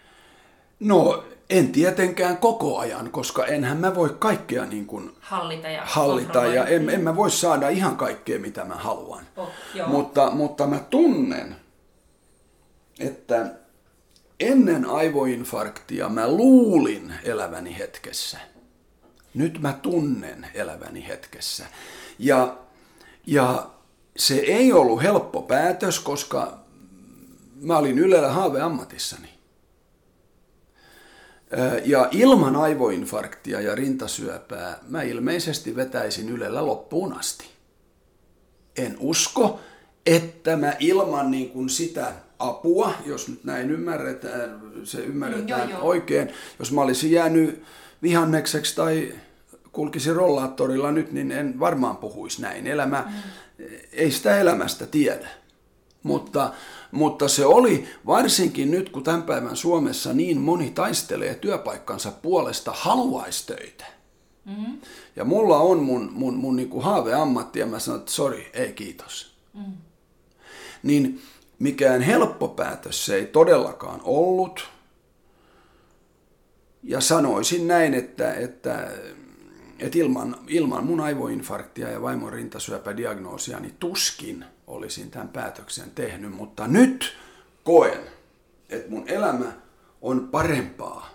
No, 0.81 1.25
en 1.51 1.73
tietenkään 1.73 2.37
koko 2.37 2.79
ajan, 2.79 3.11
koska 3.11 3.47
enhän 3.47 3.77
mä 3.77 3.95
voi 3.95 4.17
kaikkea 4.19 4.65
niin 4.65 4.87
kuin 4.87 5.17
hallita 5.21 5.69
ja, 5.69 5.83
hallita 5.85 6.47
ja 6.47 6.67
en, 6.67 6.91
en 6.91 7.01
mä 7.01 7.17
voi 7.17 7.31
saada 7.31 7.69
ihan 7.69 7.97
kaikkea, 7.97 8.39
mitä 8.39 8.65
mä 8.65 8.75
haluan. 8.75 9.27
Oh, 9.37 9.49
mutta, 9.87 10.31
mutta 10.31 10.67
mä 10.67 10.79
tunnen, 10.79 11.57
että 13.01 13.58
ennen 14.41 14.85
aivoinfarktia 14.85 16.09
mä 16.09 16.29
luulin 16.29 17.15
eläväni 17.25 17.79
hetkessä. 17.79 18.39
Nyt 19.35 19.61
mä 19.61 19.73
tunnen 19.73 20.47
eläväni 20.55 21.07
hetkessä. 21.09 21.67
Ja, 22.19 22.59
ja 23.27 23.71
se 24.17 24.35
ei 24.35 24.73
ollut 24.73 25.03
helppo 25.03 25.43
päätös, 25.43 26.01
koska 26.01 26.59
mä 27.61 27.79
olin 27.79 27.99
Ylellä 27.99 28.31
haaveammatissani. 28.31 29.29
Ja 31.85 32.09
ilman 32.11 32.57
aivoinfarktia 32.57 33.61
ja 33.61 33.75
rintasyöpää 33.75 34.79
mä 34.89 35.03
ilmeisesti 35.03 35.77
vetäisin 35.77 36.29
Ylellä 36.29 36.67
loppuun 36.67 37.13
asti. 37.13 37.45
En 38.77 38.97
usko, 39.01 39.61
että 40.07 40.57
mä 40.57 40.77
ilman 40.79 41.31
niin 41.31 41.51
kuin 41.51 41.69
sitä 41.69 42.13
apua, 42.39 42.95
jos 43.07 43.29
nyt 43.29 43.45
näin 43.45 43.71
ymmärretään, 43.71 44.61
se 44.85 44.99
ymmärretään 44.99 45.61
mm, 45.61 45.71
joo, 45.71 45.79
joo. 45.79 45.89
oikein. 45.89 46.29
Jos 46.59 46.73
mä 46.73 46.81
olisin 46.81 47.11
jäänyt 47.11 47.63
vihannekseksi 48.03 48.77
tai 48.77 49.15
kulkisin 49.73 50.17
rollaattorilla 50.17 50.93
nyt, 50.93 51.13
niin 51.13 51.33
en 51.33 51.61
varmaan 51.61 51.97
puhuisi 51.97 52.43
näin. 52.43 52.67
Elämä, 52.67 53.05
mm. 53.07 53.65
ei 53.93 54.11
sitä 54.11 54.41
elämästä 54.41 54.87
tiedä. 54.87 55.29
Mutta, 56.03 56.53
mutta 56.93 57.29
se 57.29 57.47
oli 57.47 57.89
varsinkin 58.07 58.71
nyt, 58.71 58.89
kun 58.89 59.03
tämän 59.03 59.23
päivän 59.23 59.57
Suomessa 59.57 60.13
niin 60.13 60.41
moni 60.41 60.71
taistelee 60.71 61.35
työpaikkansa 61.35 62.11
puolesta, 62.11 62.73
haluaisi 62.77 63.47
töitä. 63.47 63.85
Mm. 64.45 64.81
Ja 65.17 65.25
mulla 65.25 65.59
on 65.59 65.79
mun, 65.79 66.11
mun, 66.13 66.35
mun 66.35 66.57
niinku 66.57 66.81
haaveammatti 66.81 67.59
ja 67.59 67.67
mä 67.67 67.79
sanon, 67.79 68.01
että 68.01 68.13
sori, 68.13 68.51
ei 68.53 68.73
kiitos. 68.73 69.37
Mm. 69.55 69.73
Niin 70.83 71.21
mikään 71.59 72.03
helppo 72.03 72.49
päätös 72.49 73.07
se 73.07 73.15
ei 73.15 73.27
todellakaan 73.27 74.01
ollut. 74.05 74.69
Ja 76.83 77.01
sanoisin 77.01 77.69
näin, 77.69 77.95
että, 77.95 78.35
että, 78.35 78.91
että 79.79 79.99
ilman, 79.99 80.37
ilman 80.47 80.85
mun 80.87 81.01
aivoinfarktia 81.01 81.91
ja 81.91 82.03
vaimon 82.03 82.33
rintasyöpädiagnoosia, 82.33 83.61
niin 83.61 83.77
tuskin 83.81 84.45
olisin 84.67 85.11
tämän 85.11 85.29
päätöksen 85.29 85.91
tehnyt. 85.91 86.35
Mutta 86.35 86.67
nyt 86.67 87.17
koen, 87.65 88.01
että 88.69 88.91
mun 88.91 89.09
elämä 89.09 89.53
on 90.03 90.29
parempaa 90.29 91.11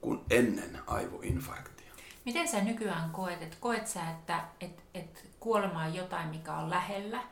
kuin 0.00 0.20
ennen 0.30 0.78
aivoinfarktia. 0.86 1.92
Miten 2.24 2.48
sä 2.48 2.64
nykyään 2.64 3.10
koet, 3.10 3.42
että 3.42 3.56
koet 3.60 3.86
sä, 3.86 4.10
että, 4.10 4.44
että, 4.60 4.82
että 4.94 5.20
kuolema 5.40 5.84
on 5.84 5.94
jotain, 5.94 6.28
mikä 6.28 6.54
on 6.54 6.70
lähellä 6.70 7.22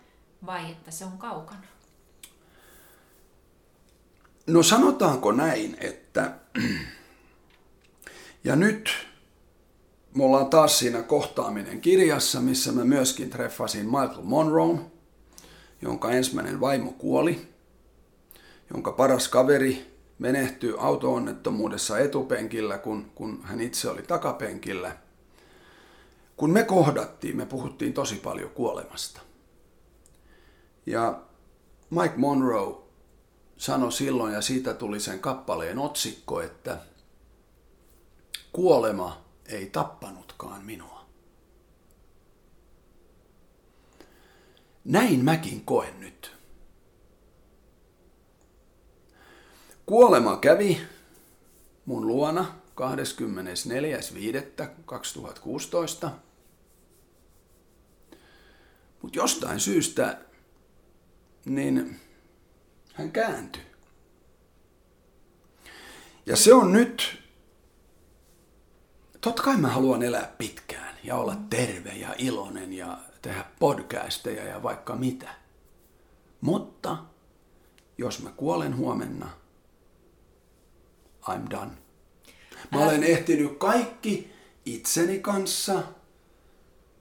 vai 0.47 0.71
että 0.71 0.91
se 0.91 1.05
on 1.05 1.19
kaukana? 1.19 1.67
No 4.53 4.63
sanotaanko 4.63 5.33
näin, 5.33 5.77
että 5.81 6.33
ja 8.45 8.57
nyt 8.57 8.91
me 10.15 10.25
ollaan 10.25 10.51
taas 10.51 10.79
siinä 10.79 11.03
kohtaaminen 11.03 11.81
kirjassa, 11.81 12.41
missä 12.41 12.73
mä 12.73 12.85
myöskin 12.85 13.31
treffasin 13.31 13.85
Michael 13.87 14.23
Monroe, 14.23 14.79
jonka 15.83 16.11
ensimmäinen 16.11 16.61
vaimo 16.61 16.93
kuoli, 16.93 17.49
jonka 18.75 18.93
paras 18.93 19.29
kaveri 19.29 19.97
menehtyi 20.19 20.75
auto-onnettomuudessa 20.79 21.99
etupenkillä, 21.99 22.79
kun, 22.79 23.11
kun 23.15 23.41
hän 23.43 23.61
itse 23.61 23.91
oli 23.91 24.03
takapenkillä. 24.03 24.97
Kun 26.37 26.51
me 26.51 26.65
kohdattiin, 26.65 27.37
me 27.37 27.47
puhuttiin 27.47 27.93
tosi 27.93 28.15
paljon 28.15 28.51
kuolemasta. 28.51 29.21
Ja 30.87 31.23
Mike 31.91 32.15
Monroe 32.17 32.82
sanoi 33.63 33.93
silloin, 33.93 34.33
ja 34.33 34.41
siitä 34.41 34.75
tuli 34.75 35.01
sen 35.01 35.21
kappaleen 35.21 35.79
otsikko, 35.79 36.41
että 36.41 36.79
kuolema 38.53 39.25
ei 39.47 39.67
tappanutkaan 39.67 40.65
minua. 40.65 41.07
Näin 44.85 45.25
mäkin 45.25 45.65
koen 45.65 46.01
nyt. 46.01 46.37
Kuolema 49.87 50.37
kävi 50.37 50.81
mun 51.87 52.07
luona 52.07 52.55
24.5.2016. 56.07 56.09
Mutta 59.03 59.19
jostain 59.19 59.61
syystä 59.61 60.19
niin 61.45 62.01
hän 62.93 63.13
kääntyi. 63.13 63.63
Ja 66.27 66.37
se 66.37 66.55
on 66.55 66.73
nyt, 66.73 67.23
totta 69.21 69.43
kai 69.43 69.57
mä 69.57 69.69
haluan 69.69 70.03
elää 70.03 70.35
pitkään 70.39 70.97
ja 71.05 71.17
olla 71.17 71.37
terve 71.51 71.91
ja 71.91 72.15
iloinen 72.19 72.73
ja 72.73 72.99
tehdä 73.23 73.45
podcasteja 73.59 74.45
ja 74.45 74.63
vaikka 74.63 74.97
mitä. 74.97 75.35
Mutta 76.41 76.99
jos 77.99 78.23
mä 78.23 78.31
kuolen 78.31 78.77
huomenna, 78.77 79.31
I'm 81.23 81.51
done. 81.51 81.71
Mä 82.73 82.79
olen 82.79 83.05
ehtinyt 83.05 83.59
kaikki 83.59 84.33
itseni 84.65 85.19
kanssa, 85.19 85.83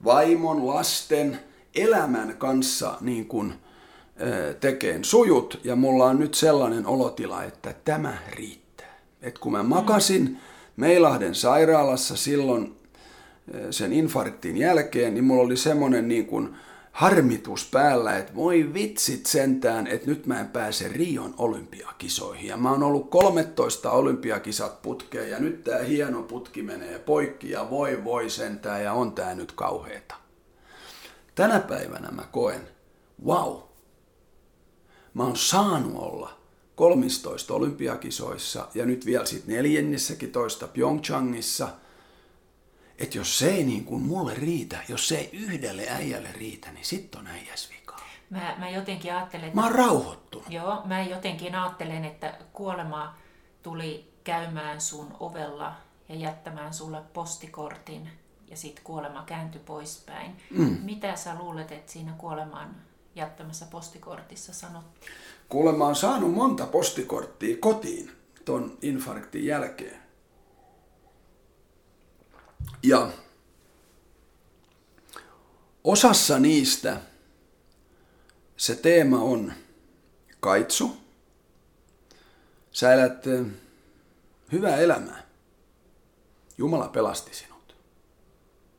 vaimon, 0.04 0.66
lasten, 0.66 1.40
elämän 1.74 2.36
kanssa 2.36 2.98
niin 3.00 3.28
kuin 3.28 3.54
tekeen 4.60 5.04
sujut 5.04 5.60
ja 5.64 5.76
mulla 5.76 6.06
on 6.06 6.18
nyt 6.18 6.34
sellainen 6.34 6.86
olotila, 6.86 7.44
että 7.44 7.74
tämä 7.84 8.18
riittää. 8.30 8.98
Et 9.22 9.38
kun 9.38 9.52
mä 9.52 9.62
makasin 9.62 10.38
Meilahden 10.76 11.34
sairaalassa 11.34 12.16
silloin 12.16 12.76
sen 13.70 13.92
infarktin 13.92 14.56
jälkeen, 14.56 15.14
niin 15.14 15.24
mulla 15.24 15.42
oli 15.42 15.56
semmoinen 15.56 16.08
niin 16.08 16.26
kuin 16.26 16.54
harmitus 16.92 17.68
päällä, 17.70 18.18
että 18.18 18.34
voi 18.34 18.70
vitsit 18.74 19.26
sentään, 19.26 19.86
että 19.86 20.06
nyt 20.06 20.26
mä 20.26 20.40
en 20.40 20.48
pääse 20.48 20.88
Rion 20.88 21.34
olympiakisoihin. 21.38 22.48
Ja 22.48 22.56
mä 22.56 22.70
oon 22.70 22.82
ollut 22.82 23.10
13 23.10 23.90
olympiakisat 23.90 24.82
putkeen 24.82 25.30
ja 25.30 25.38
nyt 25.38 25.64
tää 25.64 25.82
hieno 25.82 26.22
putki 26.22 26.62
menee 26.62 26.98
poikki 26.98 27.50
ja 27.50 27.70
voi 27.70 28.04
voi 28.04 28.30
sentään 28.30 28.82
ja 28.82 28.92
on 28.92 29.12
tää 29.12 29.34
nyt 29.34 29.52
kauheeta. 29.52 30.14
Tänä 31.34 31.60
päivänä 31.60 32.10
mä 32.10 32.24
koen, 32.32 32.60
wow, 33.26 33.56
mä 35.14 35.22
oon 35.22 35.36
saanut 35.36 36.02
olla 36.02 36.38
13 36.74 37.54
olympiakisoissa 37.54 38.68
ja 38.74 38.86
nyt 38.86 39.06
vielä 39.06 39.26
sitten 39.26 39.54
neljännessäkin 39.54 40.32
toista 40.32 40.68
Pyeongchangissa. 40.68 41.68
Että 42.98 43.18
jos 43.18 43.38
se 43.38 43.50
ei 43.50 43.64
niin 43.64 43.84
kuin 43.84 44.02
mulle 44.02 44.34
riitä, 44.34 44.78
jos 44.88 45.08
se 45.08 45.16
ei 45.18 45.30
yhdelle 45.32 45.86
äijälle 45.88 46.32
riitä, 46.32 46.72
niin 46.72 46.84
sitten 46.84 47.20
on 47.20 47.26
äijäs 47.26 47.70
vika. 47.70 47.96
Mä, 48.30 48.54
mä 48.58 48.70
jotenkin 48.70 49.14
ajattelen... 49.14 49.44
Että... 49.44 49.60
Mä 49.60 49.66
oon 49.66 49.74
rauhoittunut. 49.74 50.50
Joo, 50.50 50.82
mä 50.84 51.02
jotenkin 51.02 51.54
ajattelen, 51.54 52.04
että 52.04 52.38
kuolema 52.52 53.14
tuli 53.62 54.12
käymään 54.24 54.80
sun 54.80 55.16
ovella 55.20 55.74
ja 56.08 56.14
jättämään 56.14 56.74
sulle 56.74 57.02
postikortin 57.12 58.08
ja 58.50 58.56
sitten 58.56 58.84
kuolema 58.84 59.22
kääntyi 59.26 59.60
poispäin. 59.66 60.36
Mm. 60.50 60.78
Mitä 60.82 61.16
sä 61.16 61.34
luulet, 61.38 61.72
että 61.72 61.92
siinä 61.92 62.12
kuoleman 62.18 62.76
jättämässä 63.14 63.66
postikortissa 63.70 64.52
sanottiin? 64.52 65.12
Kuulemma 65.48 65.86
on 65.86 65.96
saanut 65.96 66.34
monta 66.34 66.66
postikorttia 66.66 67.56
kotiin 67.60 68.10
ton 68.44 68.78
infarktin 68.82 69.44
jälkeen. 69.44 70.02
Ja 72.82 73.10
osassa 75.84 76.38
niistä 76.38 77.00
se 78.56 78.74
teema 78.74 79.20
on 79.20 79.52
kaitsu. 80.40 80.96
Sä 82.72 82.92
elät 82.92 83.24
hyvää 84.52 84.76
elämää. 84.76 85.22
Jumala 86.58 86.88
pelasti 86.88 87.34
sinut. 87.34 87.76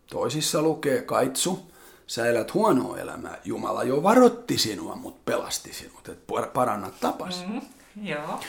Toisissa 0.07 0.61
lukee 0.61 1.01
kaitsu 1.01 1.72
sä 2.07 2.25
elät 2.25 2.53
huonoa 2.53 2.97
elämää. 2.97 3.37
Jumala 3.45 3.83
jo 3.83 4.03
varotti 4.03 4.57
sinua, 4.57 4.95
mutta 4.95 5.21
pelasti 5.25 5.73
sinut, 5.73 6.09
että 6.09 6.33
paranna 6.53 6.91
tapas. 7.01 7.45
Mm, 7.47 7.61
joo. 8.07 8.39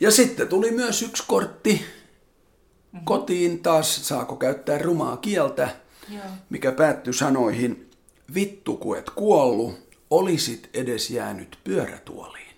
Ja 0.00 0.10
sitten 0.10 0.48
tuli 0.48 0.70
myös 0.70 1.02
yksi 1.02 1.24
kortti 1.26 1.72
mm-hmm. 1.72 3.04
kotiin 3.04 3.62
taas, 3.62 4.08
saako 4.08 4.36
käyttää 4.36 4.78
rumaa 4.78 5.16
kieltä, 5.16 5.68
joo. 6.08 6.22
mikä 6.50 6.72
päättyi 6.72 7.14
sanoihin, 7.14 7.90
vittu 8.34 8.76
kun 8.76 8.98
et 8.98 9.10
kuollu, 9.10 9.74
olisit 10.10 10.70
edes 10.74 11.10
jäänyt 11.10 11.58
pyörätuoliin. 11.64 12.56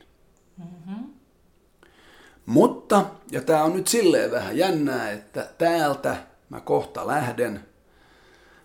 Mm-hmm. 0.57 1.05
Mutta, 2.46 3.05
ja 3.31 3.40
tämä 3.40 3.64
on 3.64 3.77
nyt 3.77 3.87
silleen 3.87 4.31
vähän 4.31 4.57
jännää, 4.57 5.11
että 5.11 5.48
täältä 5.59 6.16
mä 6.48 6.61
kohta 6.61 7.07
lähden 7.07 7.64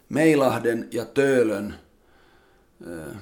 Meilahden 0.09 0.87
ja 0.91 1.05
Töölön 1.05 1.75
äh, 2.87 3.15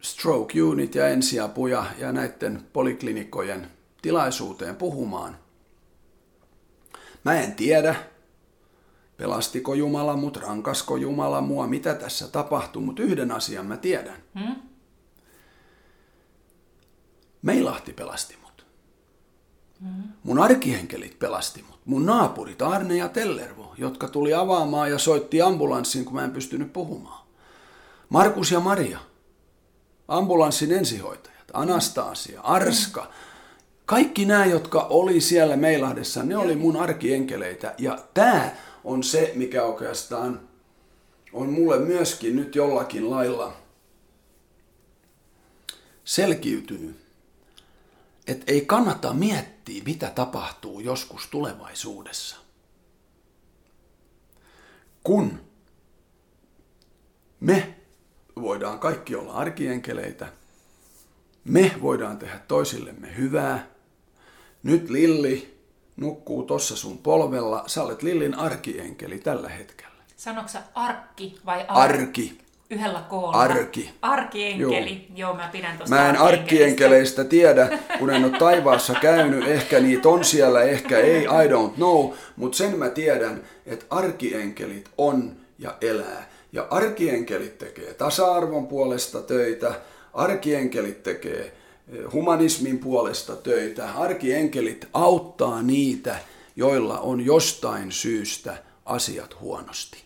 stroke 0.00 0.62
unit 0.62 0.94
ja 0.94 1.08
ensiapuja 1.08 1.84
ja 1.98 2.12
näiden 2.12 2.62
poliklinikojen 2.72 3.70
tilaisuuteen 4.02 4.76
puhumaan. 4.76 5.38
Mä 7.24 7.40
en 7.40 7.54
tiedä, 7.54 7.94
pelastiko 9.16 9.74
Jumala 9.74 10.16
mut, 10.16 10.36
rankasko 10.36 10.96
Jumala 10.96 11.40
mua, 11.40 11.66
mitä 11.66 11.94
tässä 11.94 12.28
tapahtuu, 12.28 12.82
mutta 12.82 13.02
yhden 13.02 13.32
asian 13.32 13.66
mä 13.66 13.76
tiedän. 13.76 14.22
Hmm? 14.38 14.56
Meilahti 17.42 17.92
pelasti 17.92 18.36
mut. 18.42 18.45
Mun 20.22 20.38
arkihenkelit 20.38 21.18
pelasti 21.18 21.62
mut. 21.62 21.80
Mun 21.84 22.06
naapurit 22.06 22.62
Arne 22.62 22.96
ja 22.96 23.08
Tellervo, 23.08 23.74
jotka 23.78 24.08
tuli 24.08 24.34
avaamaan 24.34 24.90
ja 24.90 24.98
soitti 24.98 25.42
ambulanssiin, 25.42 26.04
kun 26.04 26.14
mä 26.14 26.24
en 26.24 26.30
pystynyt 26.30 26.72
puhumaan. 26.72 27.26
Markus 28.08 28.50
ja 28.50 28.60
Maria, 28.60 28.98
ambulanssin 30.08 30.72
ensihoitajat, 30.72 31.50
Anastasia, 31.52 32.40
Arska, 32.40 33.10
kaikki 33.84 34.24
nämä, 34.24 34.46
jotka 34.46 34.80
oli 34.80 35.20
siellä 35.20 35.56
Meilahdessa, 35.56 36.22
ne 36.22 36.36
oli 36.36 36.56
mun 36.56 36.76
arkienkeleitä. 36.76 37.74
Ja 37.78 37.98
tämä 38.14 38.50
on 38.84 39.02
se, 39.02 39.32
mikä 39.34 39.64
oikeastaan 39.64 40.40
on 41.32 41.48
mulle 41.48 41.78
myöskin 41.78 42.36
nyt 42.36 42.54
jollakin 42.54 43.10
lailla 43.10 43.52
selkiytynyt 46.04 47.06
että 48.26 48.52
ei 48.52 48.60
kannata 48.60 49.12
miettiä, 49.12 49.55
mitä 49.84 50.10
tapahtuu 50.10 50.80
joskus 50.80 51.26
tulevaisuudessa. 51.26 52.36
Kun 55.04 55.40
me 57.40 57.74
voidaan 58.42 58.78
kaikki 58.78 59.14
olla 59.14 59.32
arkienkeleitä, 59.32 60.32
me 61.44 61.72
voidaan 61.82 62.18
tehdä 62.18 62.38
toisillemme 62.48 63.16
hyvää. 63.16 63.66
Nyt 64.62 64.90
Lilli 64.90 65.60
nukkuu 65.96 66.42
tossa 66.42 66.76
sun 66.76 66.98
polvella. 66.98 67.64
Sä 67.66 67.82
olet 67.82 68.02
Lillin 68.02 68.34
arkienkeli 68.34 69.18
tällä 69.18 69.48
hetkellä. 69.48 70.04
Sanoksä 70.16 70.62
arkki 70.74 71.40
vai 71.46 71.66
arki? 71.68 71.94
Arki 71.94 72.45
yhdellä 72.70 73.02
koolla. 73.08 73.36
Arki. 73.36 73.90
Arkienkeli. 74.02 75.06
Joo, 75.14 75.30
Joo 75.30 75.34
mä 75.34 75.48
pidän 75.52 75.78
tosta 75.78 75.94
Mä 75.94 76.08
en 76.08 76.16
arkienkeleistä 76.16 77.24
tiedä, 77.24 77.78
kun 77.98 78.10
en 78.10 78.24
ole 78.24 78.38
taivaassa 78.38 78.94
käynyt. 78.94 79.48
Ehkä 79.48 79.80
niitä 79.80 80.08
on 80.08 80.24
siellä, 80.24 80.62
ehkä 80.62 80.98
ei, 80.98 81.22
I 81.22 81.48
don't 81.48 81.74
know. 81.74 82.10
Mutta 82.36 82.58
sen 82.58 82.78
mä 82.78 82.88
tiedän, 82.88 83.42
että 83.66 83.86
arkienkelit 83.90 84.90
on 84.98 85.36
ja 85.58 85.74
elää. 85.80 86.28
Ja 86.52 86.66
arkienkelit 86.70 87.58
tekee 87.58 87.94
tasa-arvon 87.94 88.66
puolesta 88.66 89.22
töitä, 89.22 89.74
arkienkelit 90.14 91.02
tekee 91.02 91.40
eh, 91.88 92.12
humanismin 92.12 92.78
puolesta 92.78 93.36
töitä, 93.36 93.92
arkienkelit 93.92 94.88
auttaa 94.92 95.62
niitä, 95.62 96.16
joilla 96.56 97.00
on 97.00 97.24
jostain 97.24 97.92
syystä 97.92 98.56
asiat 98.84 99.40
huonosti. 99.40 100.05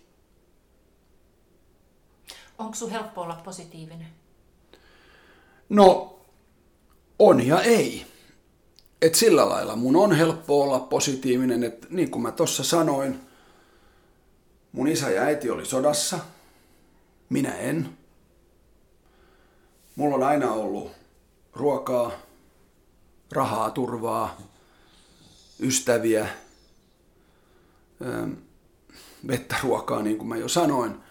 Onko 2.60 2.74
sun 2.74 2.90
helppo 2.90 3.20
olla 3.20 3.40
positiivinen? 3.44 4.06
No, 5.68 6.18
on 7.18 7.46
ja 7.46 7.62
ei. 7.62 8.06
Et 9.02 9.14
sillä 9.14 9.48
lailla 9.48 9.76
mun 9.76 9.96
on 9.96 10.12
helppo 10.12 10.62
olla 10.62 10.78
positiivinen, 10.78 11.64
että 11.64 11.86
niin 11.90 12.10
kuin 12.10 12.22
mä 12.22 12.32
tuossa 12.32 12.64
sanoin, 12.64 13.20
mun 14.72 14.88
isä 14.88 15.10
ja 15.10 15.22
äiti 15.22 15.50
oli 15.50 15.66
sodassa, 15.66 16.18
minä 17.28 17.54
en. 17.54 17.98
Mulla 19.96 20.14
on 20.14 20.22
aina 20.22 20.52
ollut 20.52 20.92
ruokaa, 21.52 22.12
rahaa, 23.32 23.70
turvaa, 23.70 24.36
ystäviä, 25.60 26.28
vettä, 29.26 29.56
ruokaa, 29.62 30.02
niin 30.02 30.18
kuin 30.18 30.28
mä 30.28 30.36
jo 30.36 30.48
sanoin. 30.48 31.09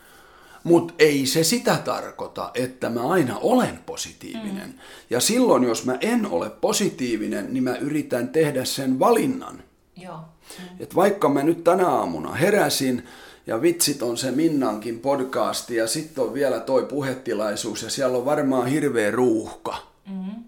Mutta 0.70 0.94
ei 1.00 1.26
se 1.26 1.44
sitä 1.44 1.78
tarkoita, 1.78 2.52
että 2.54 2.90
mä 2.90 3.10
aina 3.10 3.38
olen 3.38 3.80
positiivinen. 3.86 4.68
Mm. 4.68 4.80
Ja 5.10 5.20
silloin, 5.20 5.64
jos 5.64 5.86
mä 5.86 5.98
en 6.02 6.26
ole 6.26 6.50
positiivinen, 6.50 7.54
niin 7.54 7.64
mä 7.64 7.76
yritän 7.76 8.30
tehdä 8.30 8.66
sen 8.66 9.00
valinnan. 9.00 9.64
Joo. 9.96 10.18
Mm. 10.18 10.66
Et 10.80 10.96
vaikka 10.96 11.30
mä 11.30 11.44
nyt 11.44 11.64
tänä 11.64 11.88
aamuna 11.88 12.34
heräsin, 12.34 13.08
ja 13.48 13.62
vitsit 13.62 14.02
on 14.02 14.18
se 14.18 14.32
Minnankin 14.32 15.00
podcasti, 15.00 15.76
ja 15.76 15.88
sitten 15.88 16.24
on 16.24 16.34
vielä 16.34 16.60
toi 16.60 16.86
puhetilaisuus, 16.86 17.84
ja 17.84 17.90
siellä 17.90 18.18
on 18.18 18.26
varmaan 18.26 18.68
hirveä 18.68 19.12
ruuhka. 19.12 19.78
Mm. 20.10 20.44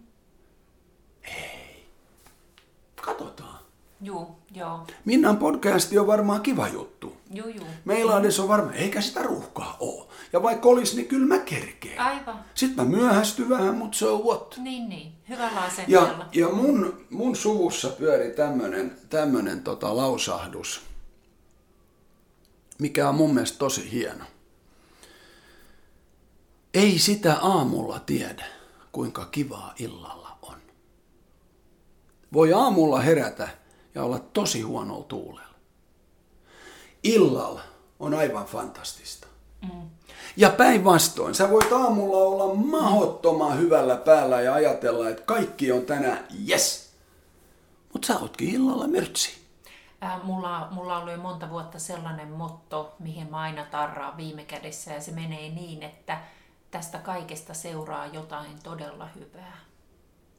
Ei. 1.24 1.86
Katsotaan. 3.02 3.60
Joo, 4.02 4.36
joo. 4.56 4.88
Minnan 5.06 5.38
podcasti 5.38 6.00
on 6.00 6.08
varmaan 6.08 6.42
kiva 6.42 6.68
juttu. 6.68 7.18
Joo, 7.34 7.48
joo. 7.48 7.66
Meillä 7.86 8.16
on 8.16 8.24
on 8.42 8.48
varmaan, 8.48 8.76
eikä 8.76 9.02
sitä 9.02 9.24
ruuhkaa 9.24 9.78
ole. 9.80 10.08
Ja 10.34 10.44
vaikka 10.44 10.70
olisi, 10.70 10.96
niin 10.96 11.08
kyllä 11.08 11.28
mä 11.28 11.40
kerkeen. 11.40 12.00
Aivan. 12.00 12.40
Sitten 12.54 12.86
mä 12.86 12.98
myöhästyn 12.98 13.50
vähän, 13.50 13.76
mutta 13.76 13.98
so 13.98 14.18
what? 14.18 14.58
Niin, 14.58 14.90
niin. 14.90 15.12
Hyvällä 15.30 15.62
Ja, 15.88 16.26
ja 16.34 16.50
mun, 16.50 17.06
mun 17.10 17.36
suvussa 17.36 17.90
pyöri 17.90 18.32
tämmönen, 18.32 18.98
tämmönen 19.10 19.64
tota 19.64 19.98
lausahdus, 19.98 20.82
mikä 22.80 23.10
on 23.10 23.16
mun 23.16 23.34
mielestä 23.34 23.58
tosi 23.58 23.92
hieno. 23.92 24.26
Ei 26.74 27.00
sitä 27.00 27.38
aamulla 27.42 28.00
tiedä, 28.00 28.46
kuinka 28.92 29.26
kivaa 29.26 29.74
illalla 29.80 30.38
on. 30.42 30.56
Voi 32.34 32.54
aamulla 32.54 33.00
herätä 33.00 33.61
ja 33.96 34.04
olla 34.04 34.20
tosi 34.20 34.62
huonolla 34.62 35.04
tuulella. 35.04 35.56
Illalla 37.04 37.62
on 38.00 38.14
aivan 38.14 38.46
fantastista. 38.46 39.28
Mm. 39.62 39.90
Ja 40.38 40.50
päinvastoin, 40.50 41.36
sä 41.36 41.50
voit 41.50 41.72
aamulla 41.72 42.18
olla 42.18 42.56
mahottoman 42.56 43.58
hyvällä 43.60 43.96
päällä 43.96 44.42
ja 44.42 44.54
ajatella, 44.54 45.10
että 45.10 45.24
kaikki 45.24 45.72
on 45.72 45.82
tänään 45.82 46.28
yes. 46.50 46.92
Mutta 47.94 48.06
sä 48.06 48.20
ootkin 48.20 48.50
illalla 48.50 48.88
myrtsi. 48.88 49.42
Äh, 50.04 50.24
mulla, 50.24 50.68
mulla 50.72 50.98
oli 50.98 51.18
monta 51.18 51.50
vuotta 51.50 51.80
sellainen 51.80 52.28
motto, 52.28 52.96
mihin 53.00 53.30
mä 53.30 53.38
aina 53.38 53.66
tarraan 53.66 54.18
viime 54.18 54.44
kädessä, 54.44 54.94
ja 54.94 55.02
se 55.02 55.12
menee 55.12 55.50
niin, 55.50 55.84
että 55.84 56.22
tästä 56.72 56.98
kaikesta 56.98 57.54
seuraa 57.54 58.06
jotain 58.06 58.60
todella 58.64 59.08
hyvää. 59.16 59.58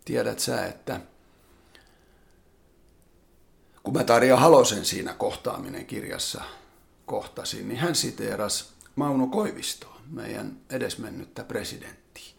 Tiedät 0.05 0.39
sä, 0.39 0.67
että 0.67 1.01
kun 3.83 3.95
mä 3.95 4.05
Tarja 4.05 4.37
Halosen 4.37 4.85
siinä 4.85 5.15
kohtaaminen 5.15 5.87
kirjassa 5.87 6.43
kohtasin, 7.07 7.69
niin 7.69 7.79
hän 7.79 7.95
siteerasi 7.95 8.65
Mauno 8.97 9.27
Koivistoa, 9.27 10.01
meidän 10.11 10.61
edesmennyttä 10.71 11.45
presidenttiä. 11.45 12.33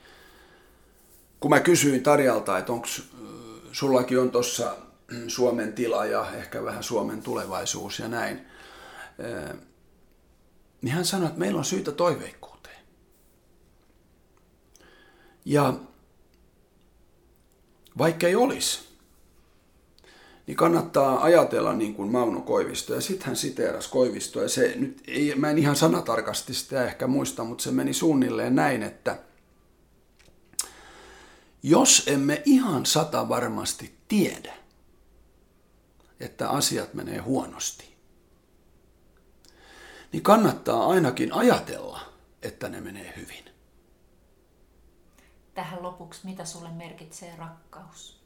Kun 1.39 1.49
mä 1.49 1.59
kysyin 1.59 2.03
Tarjalta, 2.03 2.57
että 2.57 2.71
onko 2.71 2.87
sullakin 3.71 4.19
on 4.19 4.31
tuossa 4.31 4.77
Suomen 5.27 5.73
tila 5.73 6.05
ja 6.05 6.31
ehkä 6.31 6.63
vähän 6.63 6.83
Suomen 6.83 7.21
tulevaisuus 7.21 7.99
ja 7.99 8.07
näin, 8.07 8.45
niin 10.81 10.95
hän 10.95 11.05
sanoi, 11.05 11.27
että 11.27 11.39
meillä 11.39 11.57
on 11.57 11.65
syytä 11.65 11.91
toiveikkuuteen. 11.91 12.83
Ja 15.45 15.73
vaikka 17.97 18.27
ei 18.27 18.35
olisi, 18.35 18.92
niin 20.47 20.57
kannattaa 20.57 21.23
ajatella 21.23 21.73
niin 21.73 21.95
kuin 21.95 22.11
Mauno 22.11 22.41
Koivisto. 22.41 22.93
Ja 22.93 23.01
sitten 23.01 23.27
hän 23.27 23.35
siteerasi 23.35 23.89
Koivisto, 23.89 24.41
ja 24.41 24.49
se 24.49 24.73
nyt 24.75 25.03
ei, 25.07 25.35
mä 25.35 25.49
en 25.49 25.57
ihan 25.57 25.75
sanatarkasti 25.75 26.53
sitä 26.53 26.85
ehkä 26.85 27.07
muista, 27.07 27.43
mutta 27.43 27.63
se 27.63 27.71
meni 27.71 27.93
suunnilleen 27.93 28.55
näin, 28.55 28.83
että 28.83 29.19
jos 31.63 32.03
emme 32.07 32.41
ihan 32.45 32.85
sata 32.85 33.29
varmasti 33.29 33.95
tiedä, 34.07 34.53
että 36.19 36.49
asiat 36.49 36.93
menee 36.93 37.17
huonosti, 37.17 37.93
niin 40.11 40.23
kannattaa 40.23 40.87
ainakin 40.87 41.33
ajatella, 41.33 41.99
että 42.41 42.69
ne 42.69 42.81
menee 42.81 43.13
hyvin. 43.17 43.43
Tähän 45.53 45.83
lopuksi, 45.83 46.21
mitä 46.23 46.45
sulle 46.45 46.69
merkitsee 46.71 47.35
rakkaus? 47.37 48.22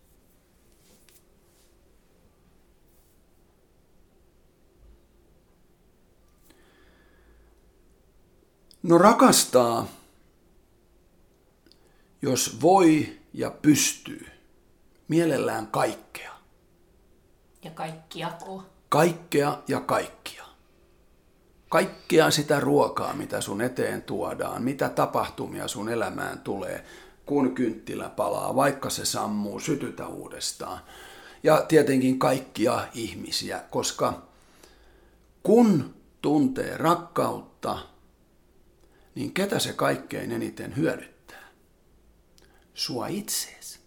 No 8.84 8.98
rakastaa, 8.98 9.88
jos 12.22 12.62
voi 12.62 13.20
ja 13.34 13.52
pystyy, 13.52 14.28
mielellään 15.08 15.68
kaikkea. 15.68 16.32
Ja 17.64 17.72
kaikkiako. 17.72 18.64
Kaikkea 18.90 19.62
ja 19.68 19.80
kaikkia. 19.80 20.44
Kaikkea 21.70 22.32
sitä 22.32 22.60
ruokaa, 22.60 23.14
mitä 23.14 23.42
sun 23.42 23.62
eteen 23.62 24.02
tuodaan, 24.02 24.64
mitä 24.64 24.90
tapahtumia 24.90 25.68
sun 25.68 25.90
elämään 25.90 26.40
tulee, 26.40 26.86
kun 27.26 27.56
kynttilä 27.56 28.10
palaa, 28.10 28.56
vaikka 28.56 28.90
se 28.90 29.06
sammuu, 29.06 29.60
sytytä 29.60 30.08
uudestaan. 30.08 30.80
Ja 31.44 31.66
tietenkin 31.68 32.20
kaikkia 32.20 32.88
ihmisiä, 32.94 33.64
koska 33.70 34.22
kun 35.44 35.94
tuntee 36.22 36.78
rakkautta, 36.78 37.80
niin 39.18 39.34
ketä 39.34 39.59
se 39.59 39.74
kaikkein 39.74 40.32
eniten 40.32 40.76
hyödyttää? 40.76 41.49
Sua 42.74 43.07
itseesi. 43.07 43.80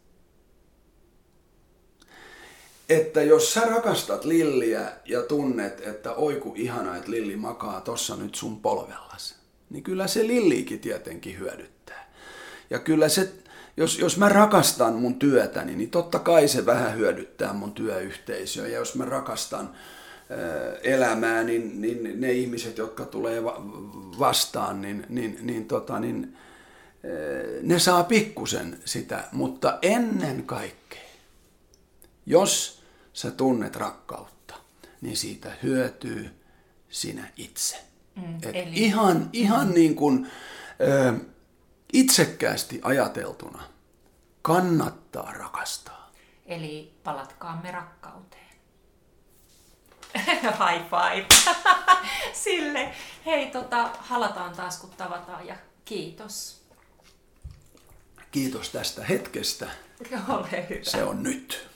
Että 2.89 3.23
jos 3.23 3.55
sä 3.55 3.61
rakastat 3.61 4.25
Lilliä 4.25 4.93
ja 5.05 5.23
tunnet, 5.23 5.81
että 5.87 6.13
oiku 6.13 6.55
ihana, 6.57 6.97
että 6.97 7.11
Lilli 7.11 7.37
makaa 7.37 7.81
tossa 7.81 8.17
nyt 8.17 8.35
sun 8.35 8.61
polvellas, 8.61 9.35
niin 9.71 9.83
kyllä 9.83 10.07
se 10.07 10.27
Lilliikin 10.27 10.81
tietenkin 10.81 11.39
hyödyttää. 11.39 12.13
Ja 12.71 12.79
kyllä 12.79 13.09
se, 13.09 13.33
jos, 13.77 13.99
jos 13.99 14.17
mä 14.17 14.29
rakastan 14.29 14.95
mun 14.95 15.19
työtäni, 15.19 15.77
niin 15.77 15.91
totta 15.91 16.19
kai 16.19 16.49
se 16.49 16.67
vähän 16.67 16.97
hyödyttää 16.97 17.53
mun 17.53 17.73
työyhteisöä. 17.73 18.67
Ja 18.67 18.79
jos 18.79 18.95
mä 18.95 19.05
rakastan 19.05 19.75
elämää, 20.83 21.43
niin, 21.43 21.81
niin 21.81 22.21
ne 22.21 22.33
ihmiset, 22.33 22.79
jotka 22.79 23.05
tulee 23.05 23.45
vastaan, 24.19 24.83
niin, 24.83 25.07
niin, 25.09 25.39
niin, 25.43 25.69
tota, 25.69 25.99
niin 25.99 26.37
ne 27.63 27.79
saa 27.79 28.05
pikkusen 28.05 28.79
sitä, 28.85 29.25
mutta 29.33 29.79
ennen 29.83 30.45
kaikkea, 30.47 31.01
jos 32.27 32.83
sä 33.13 33.31
tunnet 33.31 33.77
rakkautta, 33.77 34.55
niin 35.01 35.17
siitä 35.17 35.53
hyötyy 35.63 36.31
sinä 36.89 37.31
itse. 37.37 37.77
Mm, 38.17 38.37
Et 38.37 38.57
eli... 38.57 38.71
Ihan, 38.75 39.31
ihan 39.33 39.69
mm. 39.69 39.75
niin 39.75 39.95
kuin 39.95 40.31
ö, 40.81 41.15
itsekkäästi 41.93 42.81
ajateltuna 42.83 43.63
kannattaa 44.43 45.33
rakastaa. 45.33 46.13
Eli 46.47 46.95
palatkaamme 47.05 47.71
rakkauteen. 47.71 48.50
High 50.61 50.85
five. 50.91 51.27
Sille. 52.45 52.95
Hei, 53.27 53.47
tota, 53.47 53.91
halataan 53.99 54.57
taas 54.57 54.79
kun 54.79 54.91
tavataan 54.91 55.47
ja 55.47 55.57
kiitos. 55.85 56.61
Kiitos 58.31 58.69
tästä 58.69 59.05
hetkestä. 59.05 59.69
Ole 60.29 60.67
hyvä. 60.71 60.83
Se 60.83 61.05
on 61.05 61.23
nyt. 61.23 61.70